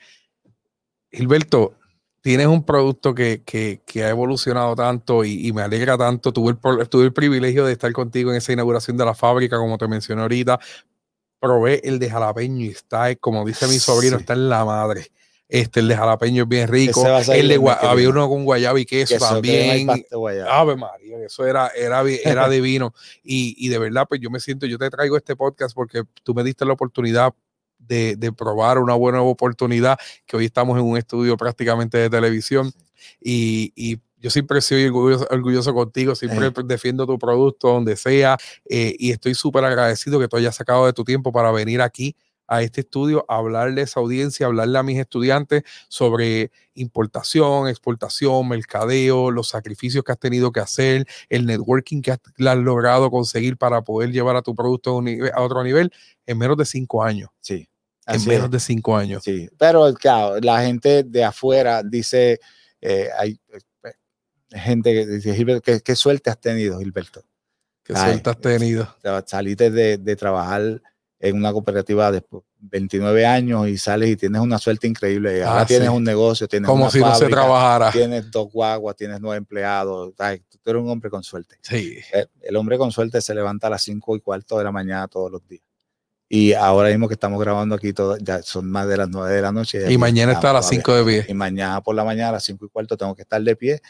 [1.11, 1.75] Gilberto,
[2.25, 3.43] tienes un producto que,
[3.97, 6.33] ha evolucionado tanto y, me alegra tanto.
[6.33, 9.77] Tuve el, tuve el privilegio de estar contigo en esa inauguración de la fábrica, como
[9.77, 10.59] te mencioné ahorita.
[11.39, 15.11] Probé el de jalapeño y está, como dice mi sobrino, está en la madre.
[15.47, 17.05] Este, el de jalapeño es bien rico.
[17.31, 19.87] El de había uno con guayaba y queso, también.
[20.49, 22.95] Ave María, eso era, era, era divino.
[23.23, 26.33] Y, y de verdad, pues yo me siento, yo te traigo este podcast porque tú
[26.33, 27.35] me diste la oportunidad
[27.87, 32.71] de, probar una buena oportunidad, que hoy estamos en un estudio prácticamente de televisión
[33.21, 36.51] y, yo siempre soy orgulloso, contigo, siempre eh.
[36.65, 40.93] defiendo tu producto donde sea eh, y estoy súper agradecido que tú hayas sacado de
[40.93, 42.15] tu tiempo para venir aquí
[42.47, 48.47] a este estudio a hablarle a esa audiencia, hablarle a mis estudiantes sobre importación, exportación,
[48.47, 53.83] mercadeo, los sacrificios que has tenido que hacer, el networking que has, logrado conseguir para
[53.83, 55.01] poder llevar a tu producto
[55.33, 55.91] a, otro nivel
[56.25, 57.29] en menos de cinco años.
[57.41, 57.67] Sí
[58.07, 59.23] en menos de cinco años.
[59.23, 62.39] Sí, pero claro, la gente de afuera dice,
[62.81, 63.39] eh, hay
[63.83, 63.93] eh,
[64.51, 67.23] gente que dice, Gilberto, ¿qué, suerte has tenido, Gilberto?
[67.83, 68.95] ¿Qué suerte has tenido?
[69.25, 70.81] Saliste de, de, trabajar
[71.19, 72.23] en una cooperativa de
[72.59, 75.43] 29 años y sales y tienes una suerte increíble.
[75.43, 77.91] Ahora ah, tienes un negocio, tienes Como si no se trabajara.
[77.91, 80.13] Tienes dos guaguas, tienes nueve empleados.
[80.15, 80.23] tú
[80.69, 81.57] eres un hombre con suerte.
[81.61, 81.97] Sí.
[82.11, 85.07] El, el hombre con suerte se levanta a las cinco y cuarto de la mañana
[85.07, 85.64] todos los días.
[86.27, 89.41] Y ahora mismo que estamos grabando aquí, todo, ya son más de las 9 de
[89.41, 89.91] la noche.
[89.91, 91.25] Y, mañana está a las 5 de pie.
[91.29, 93.81] Y mañana por la mañana a las 5 y cuarto tengo que estar de pie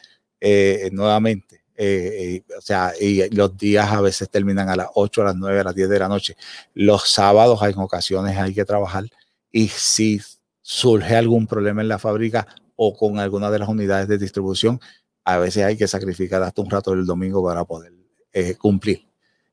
[0.41, 1.63] eh, nuevamente.
[1.77, 5.35] Eh, eh, o sea, y los días a veces terminan a las 8, a las
[5.35, 6.35] 9, a las 10 de la noche.
[6.73, 9.05] Los sábados hay ocasiones hay que trabajar.
[9.51, 10.21] Y si
[10.61, 14.81] surge algún problema en la fábrica o con alguna de las unidades de distribución,
[15.23, 17.93] a veces hay que sacrificar hasta un rato del domingo para poder
[18.57, 19.07] cumplir.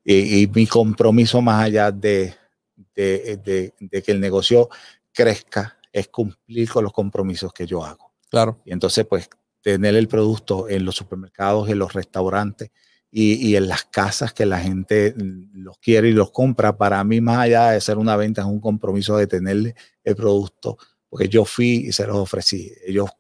[0.05, 2.35] y mi compromiso más allá de
[2.95, 3.73] de,
[4.05, 4.69] que el negocio
[5.13, 8.13] crezca es cumplir con los compromisos que yo hago.
[8.31, 8.61] Claro.
[8.65, 9.29] Y entonces, pues,
[9.61, 12.71] tener el producto en los supermercados, en los restaurantes
[13.11, 15.15] y, en las casas que la gente
[15.53, 18.61] los quiere y los compra, para mí, más allá de ser una venta, es un
[18.61, 20.79] compromiso de tenerle el producto,
[21.11, 22.73] porque yo fui y se los ofrecí.
[22.87, 23.11] Ellos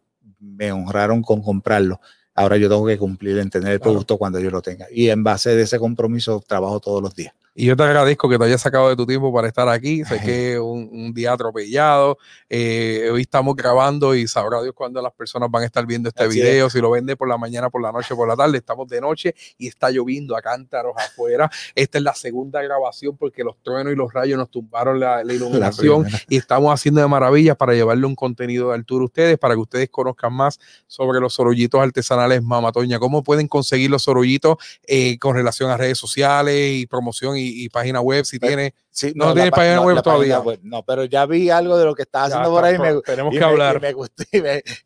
[0.40, 2.00] me honraron con comprarlo.
[2.34, 4.86] Ahora yo tengo que cumplir en tener el producto cuando yo lo tenga.
[4.90, 7.34] Y en base de ese compromiso trabajo todos los días.
[7.54, 10.04] Y yo te agradezco que te hayas sacado de tu tiempo para estar aquí.
[10.04, 12.16] Sé que es un, día atropellado.
[12.48, 16.26] Eh, hoy estamos grabando y sabrá Dios cuándo las personas van a estar viendo este
[16.28, 16.70] video.
[16.70, 18.56] Si lo vende por la mañana, por la noche, por la tarde.
[18.56, 21.50] Estamos de noche y está lloviendo a cántaros afuera.
[21.74, 26.06] Esta es la segunda grabación porque los truenos y los rayos nos tumbaron la, iluminación
[26.28, 29.60] y estamos haciendo de maravillas para llevarle un contenido de altura a ustedes, para que
[29.60, 32.98] ustedes conozcan más sobre los sorullitos artesanales Mamatoña.
[32.98, 37.36] ¿Cómo pueden conseguir los sorullitos eh, con relación a redes sociales y promoción?
[37.36, 38.74] y, página web si tiene.
[39.14, 40.42] no, tiene página web todavía.
[40.62, 42.78] no, pero ya vi algo de lo que estás haciendo por ahí.
[42.78, 43.76] Me, tenemos que hablar.
[43.76, 44.24] Y me, gustó,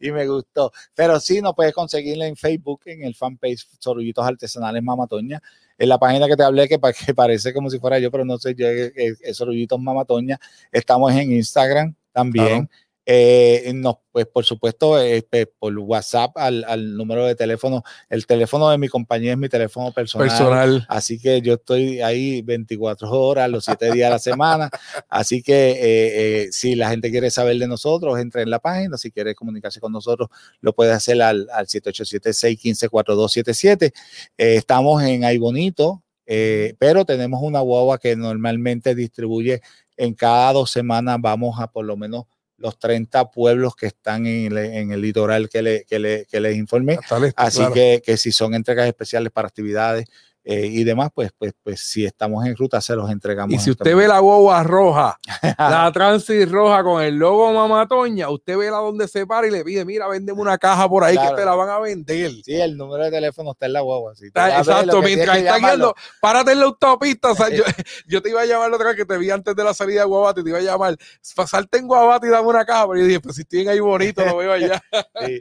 [0.01, 0.73] y, me, gustó.
[0.95, 5.43] Pero sí, no puedes conseguirla en Facebook, en el fanpage Sorullitos Artesanales Mamatoña.
[5.79, 8.39] En la página que te hablé, que, que parece como si fuera yo, pero no
[8.39, 10.39] sé, yo es, Sorullitos Mamatoña.
[10.73, 12.71] Estamos en Instagram también.
[13.09, 15.25] Eh, no, pues por supuesto, eh,
[15.61, 17.85] por WhatsApp al, al, número de teléfono.
[18.09, 20.27] El teléfono de mi compañía es mi teléfono personal.
[20.27, 20.85] personal.
[20.89, 24.69] Así que yo estoy ahí 24 horas, los 7 días a la semana.
[25.09, 28.99] Así que eh, eh, si la gente quiere saber de nosotros, entre en la página.
[28.99, 30.29] Si quiere comunicarse con nosotros,
[30.61, 33.93] lo puede hacer al, al 787-615-4277.
[34.37, 39.61] estamos en Ay Bonito, pero tenemos una guagua que normalmente distribuye
[39.97, 41.19] en cada dos semanas.
[41.21, 42.25] Vamos a por lo menos
[42.59, 44.57] los 30 pueblos que están en
[44.93, 46.99] el, litoral que, le, que, le, que les informé.
[47.37, 50.07] Así que, que, si son entregas especiales para actividades,
[50.49, 53.53] eh, y demás, pues, pues, pues si estamos en ruta se los entregamos.
[53.53, 55.19] Y si usted ve la guagua roja,
[55.59, 59.65] la transit roja con el logo mamatoña, usted ve la donde se para y le
[59.65, 62.31] pide, mira, vendeme una caja por ahí que te la van a vender.
[62.45, 64.13] Sí, el número de teléfono está en la guagua.
[64.13, 67.33] exacto, mientras está guiando, párate en la autopista.
[68.07, 70.07] yo, te iba a llamar otra vez que te vi antes de la salida de
[70.07, 70.97] Guabate, te iba a llamar,
[71.35, 74.25] pasalte en Guabate y dame una caja, pero yo dije, pues si estoy ahí bonito,
[74.25, 74.81] lo veo allá.
[75.27, 75.41] sí,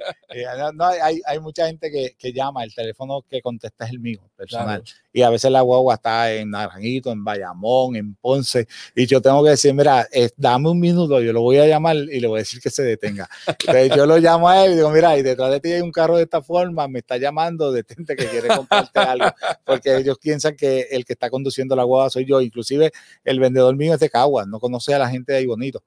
[0.74, 4.28] no, hay, hay, mucha gente que, que, llama, el teléfono que contesta es el mío,
[4.36, 4.84] personal
[5.16, 9.43] y a veces la guagua está en Naranjito, en Bayamón, en Ponce, y yo tengo
[9.46, 12.41] que decir, mira, dame un minuto, yo lo voy a llamar y le voy a
[12.41, 13.30] decir que se detenga.
[13.48, 15.93] Entonces yo lo llamo a él y digo, mira, y detrás de ti hay un
[15.93, 19.28] carro de esta forma, me está llamando, detente que quiere comprarte algo,
[19.64, 22.91] porque ellos piensan que el que está conduciendo la guagua soy yo, inclusive
[23.24, 25.82] el vendedor mío es de Caguas, no conoce a la gente de ahí bonito.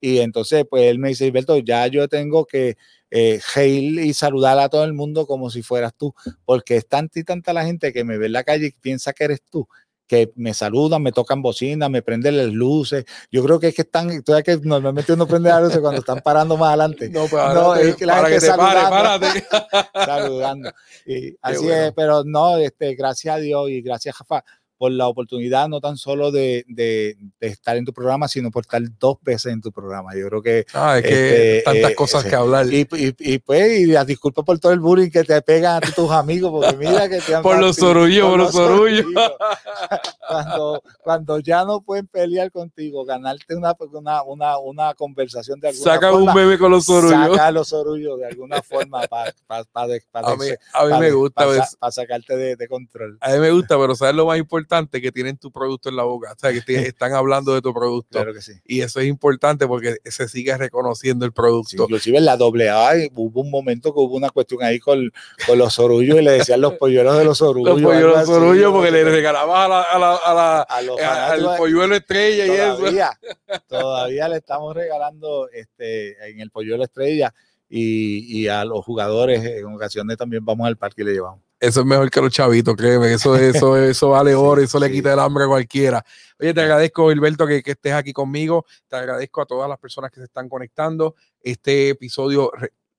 [0.00, 2.78] Y entonces, pues él me dice, Alberto, ya yo tengo que
[3.10, 7.24] eh, y saludar a todo el mundo como si fueras tú, porque es tanta y
[7.24, 9.68] tanta la gente que me ve en la calle y piensa que eres tú
[10.10, 13.04] que me saludan, me tocan bocina, me prenden las luces.
[13.30, 16.18] Yo creo que es que están, todavía que normalmente uno prende las luces cuando están
[16.18, 17.08] parando más adelante.
[17.10, 19.26] No, no es que la para gente que te saludando,
[19.94, 20.72] saludando.
[21.06, 24.42] Y así es, pero no, este, gracias a Dios y gracias, Jafa
[24.80, 28.80] por la oportunidad no tan solo de, de, estar en tu programa, sino por estar
[28.98, 30.16] dos veces en tu programa.
[30.16, 30.64] Yo creo que...
[30.72, 32.64] Ah, es que este, tantas eh, cosas que hablar.
[32.72, 35.92] Y, y, y, pues, y las disculpas por todo el bullying que te pegan a
[35.94, 37.42] tus amigos, porque mira que te han...
[37.42, 39.04] por los sorullos, por los sorullos.
[40.26, 45.92] cuando, cuando ya no pueden pelear contigo, ganarte una, una, una, una conversación de alguna
[45.92, 47.36] Saca un bebé con los sorullos.
[47.36, 51.44] Saca los sorullos de alguna forma para pa, pa, a, mí, a mí me gusta.
[51.78, 53.18] Para sacarte de, de control.
[53.20, 54.69] A mí me gusta, pero ¿sabes lo más importante?
[55.02, 58.18] Que tienen tu producto en la boca, o sea, que están hablando de tu producto.
[58.18, 58.52] Claro que sí.
[58.64, 61.82] Y eso es importante porque se sigue reconociendo el producto.
[61.84, 65.10] inclusive en la AA hubo un momento que hubo una cuestión ahí con,
[65.46, 67.80] con los orullos y le decían los polluelos de los orullos.
[67.80, 71.32] Los polluelos de los orullos porque le regalabas a la, a la, a la a
[71.32, 73.08] al polluelo estrella y eso.
[73.68, 77.34] Todavía le estamos regalando este, en el polluelo estrella
[77.68, 81.49] y, y a los jugadores en ocasiones también vamos al parque y le llevamos.
[81.60, 83.12] Eso es mejor que los chavitos, créeme.
[83.12, 86.04] Eso, eso, eso vale oro, eso le quita el hambre a cualquiera.
[86.38, 88.64] Oye, te agradezco, Gilberto, que, que, estés aquí conmigo.
[88.88, 91.14] Te agradezco a todas las personas que se están conectando.
[91.42, 92.50] Este episodio,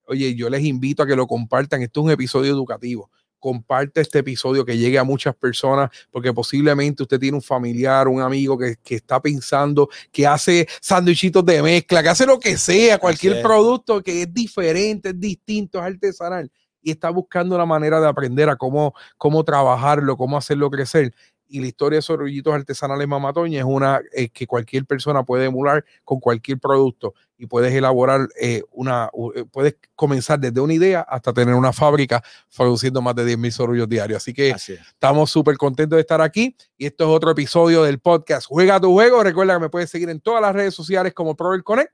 [0.05, 1.81] oye, yo les invito a que lo compartan.
[1.81, 3.09] Esto es un episodio educativo.
[3.39, 8.21] Comparte este episodio que llegue a muchas personas, porque posiblemente usted tiene un familiar, un
[8.21, 12.99] amigo que, que está pensando, que hace sándwichitos de mezcla, que hace lo que sea,
[12.99, 16.51] cualquier producto que es diferente, es distinto, es artesanal
[16.81, 21.13] y está buscando la manera de aprender a cómo, cómo trabajarlo, cómo hacerlo crecer.
[21.47, 25.83] Y la historia de Sorullitos Artesanales Mamatoña es una eh, que cualquier persona puede emular
[26.05, 31.33] con cualquier producto y puedes elaborar eh, una, eh, puedes comenzar desde una idea hasta
[31.33, 32.23] tener una fábrica
[32.55, 34.17] produciendo más de 10 mil sorullos diarios.
[34.17, 38.47] Así que estamos súper contentos de estar aquí y esto es otro episodio del podcast
[38.47, 39.21] Juega tu juego.
[39.21, 41.91] Recuerda que me puedes seguir en todas las redes sociales como Prover Connect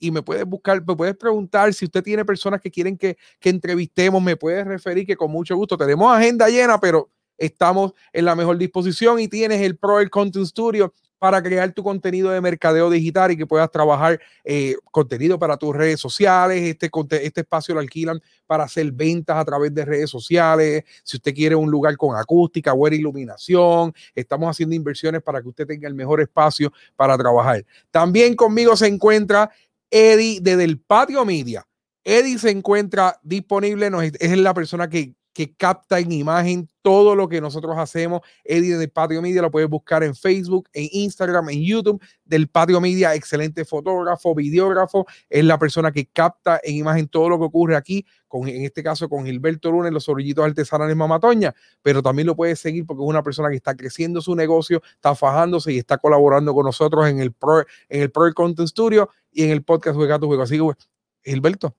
[0.00, 3.50] y me puedes buscar, me puedes preguntar si usted tiene personas que quieren que, que
[3.50, 8.34] entrevistemos, me puedes referir que con mucho gusto tenemos agenda llena, pero estamos en la
[8.34, 12.88] mejor disposición y tienes el Pro el Content Studio para crear tu contenido de mercadeo
[12.88, 16.62] digital y que puedas trabajar eh, contenido para tus redes sociales.
[16.62, 16.90] Este,
[17.22, 20.82] este espacio lo alquilan para hacer ventas a través de redes sociales.
[21.04, 25.66] Si usted quiere un lugar con acústica, buena iluminación, estamos haciendo inversiones para que usted
[25.66, 27.66] tenga el mejor espacio para trabajar.
[27.90, 29.50] También conmigo se encuentra
[29.90, 31.66] Eddie desde el Patio Media.
[32.04, 37.40] Eddie se encuentra disponible, es la persona que, que capta en imagen todo lo que
[37.40, 38.20] nosotros hacemos.
[38.44, 42.02] Eddie del Patio Media lo puedes buscar en Facebook, en Instagram, en YouTube.
[42.24, 45.06] Del Patio Media, excelente fotógrafo, videógrafo.
[45.28, 48.82] Es la persona que capta en imagen todo lo que ocurre aquí, con, en este
[48.82, 51.54] caso con Gilberto Lunes, los orillitos artesanales Mamatoña.
[51.82, 55.14] Pero también lo puedes seguir porque es una persona que está creciendo su negocio, está
[55.14, 59.50] fajándose y está colaborando con nosotros en el Pro, en el Content Studio y en
[59.50, 60.42] el podcast Juega tu Juego.
[60.42, 61.76] Así que, Gilberto,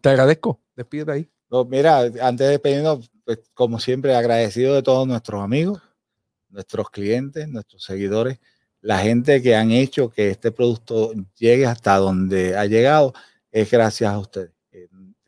[0.00, 0.60] te agradezco.
[0.76, 5.82] Despídete ahí mira, antes de despedirnos, pues, como siempre, agradecido de todos nuestros amigos,
[6.48, 8.38] nuestros clientes, nuestros seguidores,
[8.80, 13.12] la gente que han hecho que este producto llegue hasta donde ha llegado,
[13.50, 14.52] es gracias a ustedes.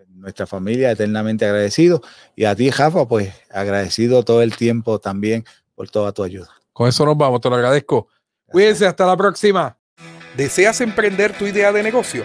[0.09, 2.01] Nuestra familia eternamente agradecido
[2.37, 5.45] y a ti, Jafa, pues agradecido todo el tiempo también
[5.75, 6.49] por toda tu ayuda.
[6.73, 8.07] Con eso nos vamos, te lo agradezco.
[8.47, 9.77] Cuídense, hasta la próxima.
[10.37, 12.25] ¿Deseas emprender tu idea de negocio?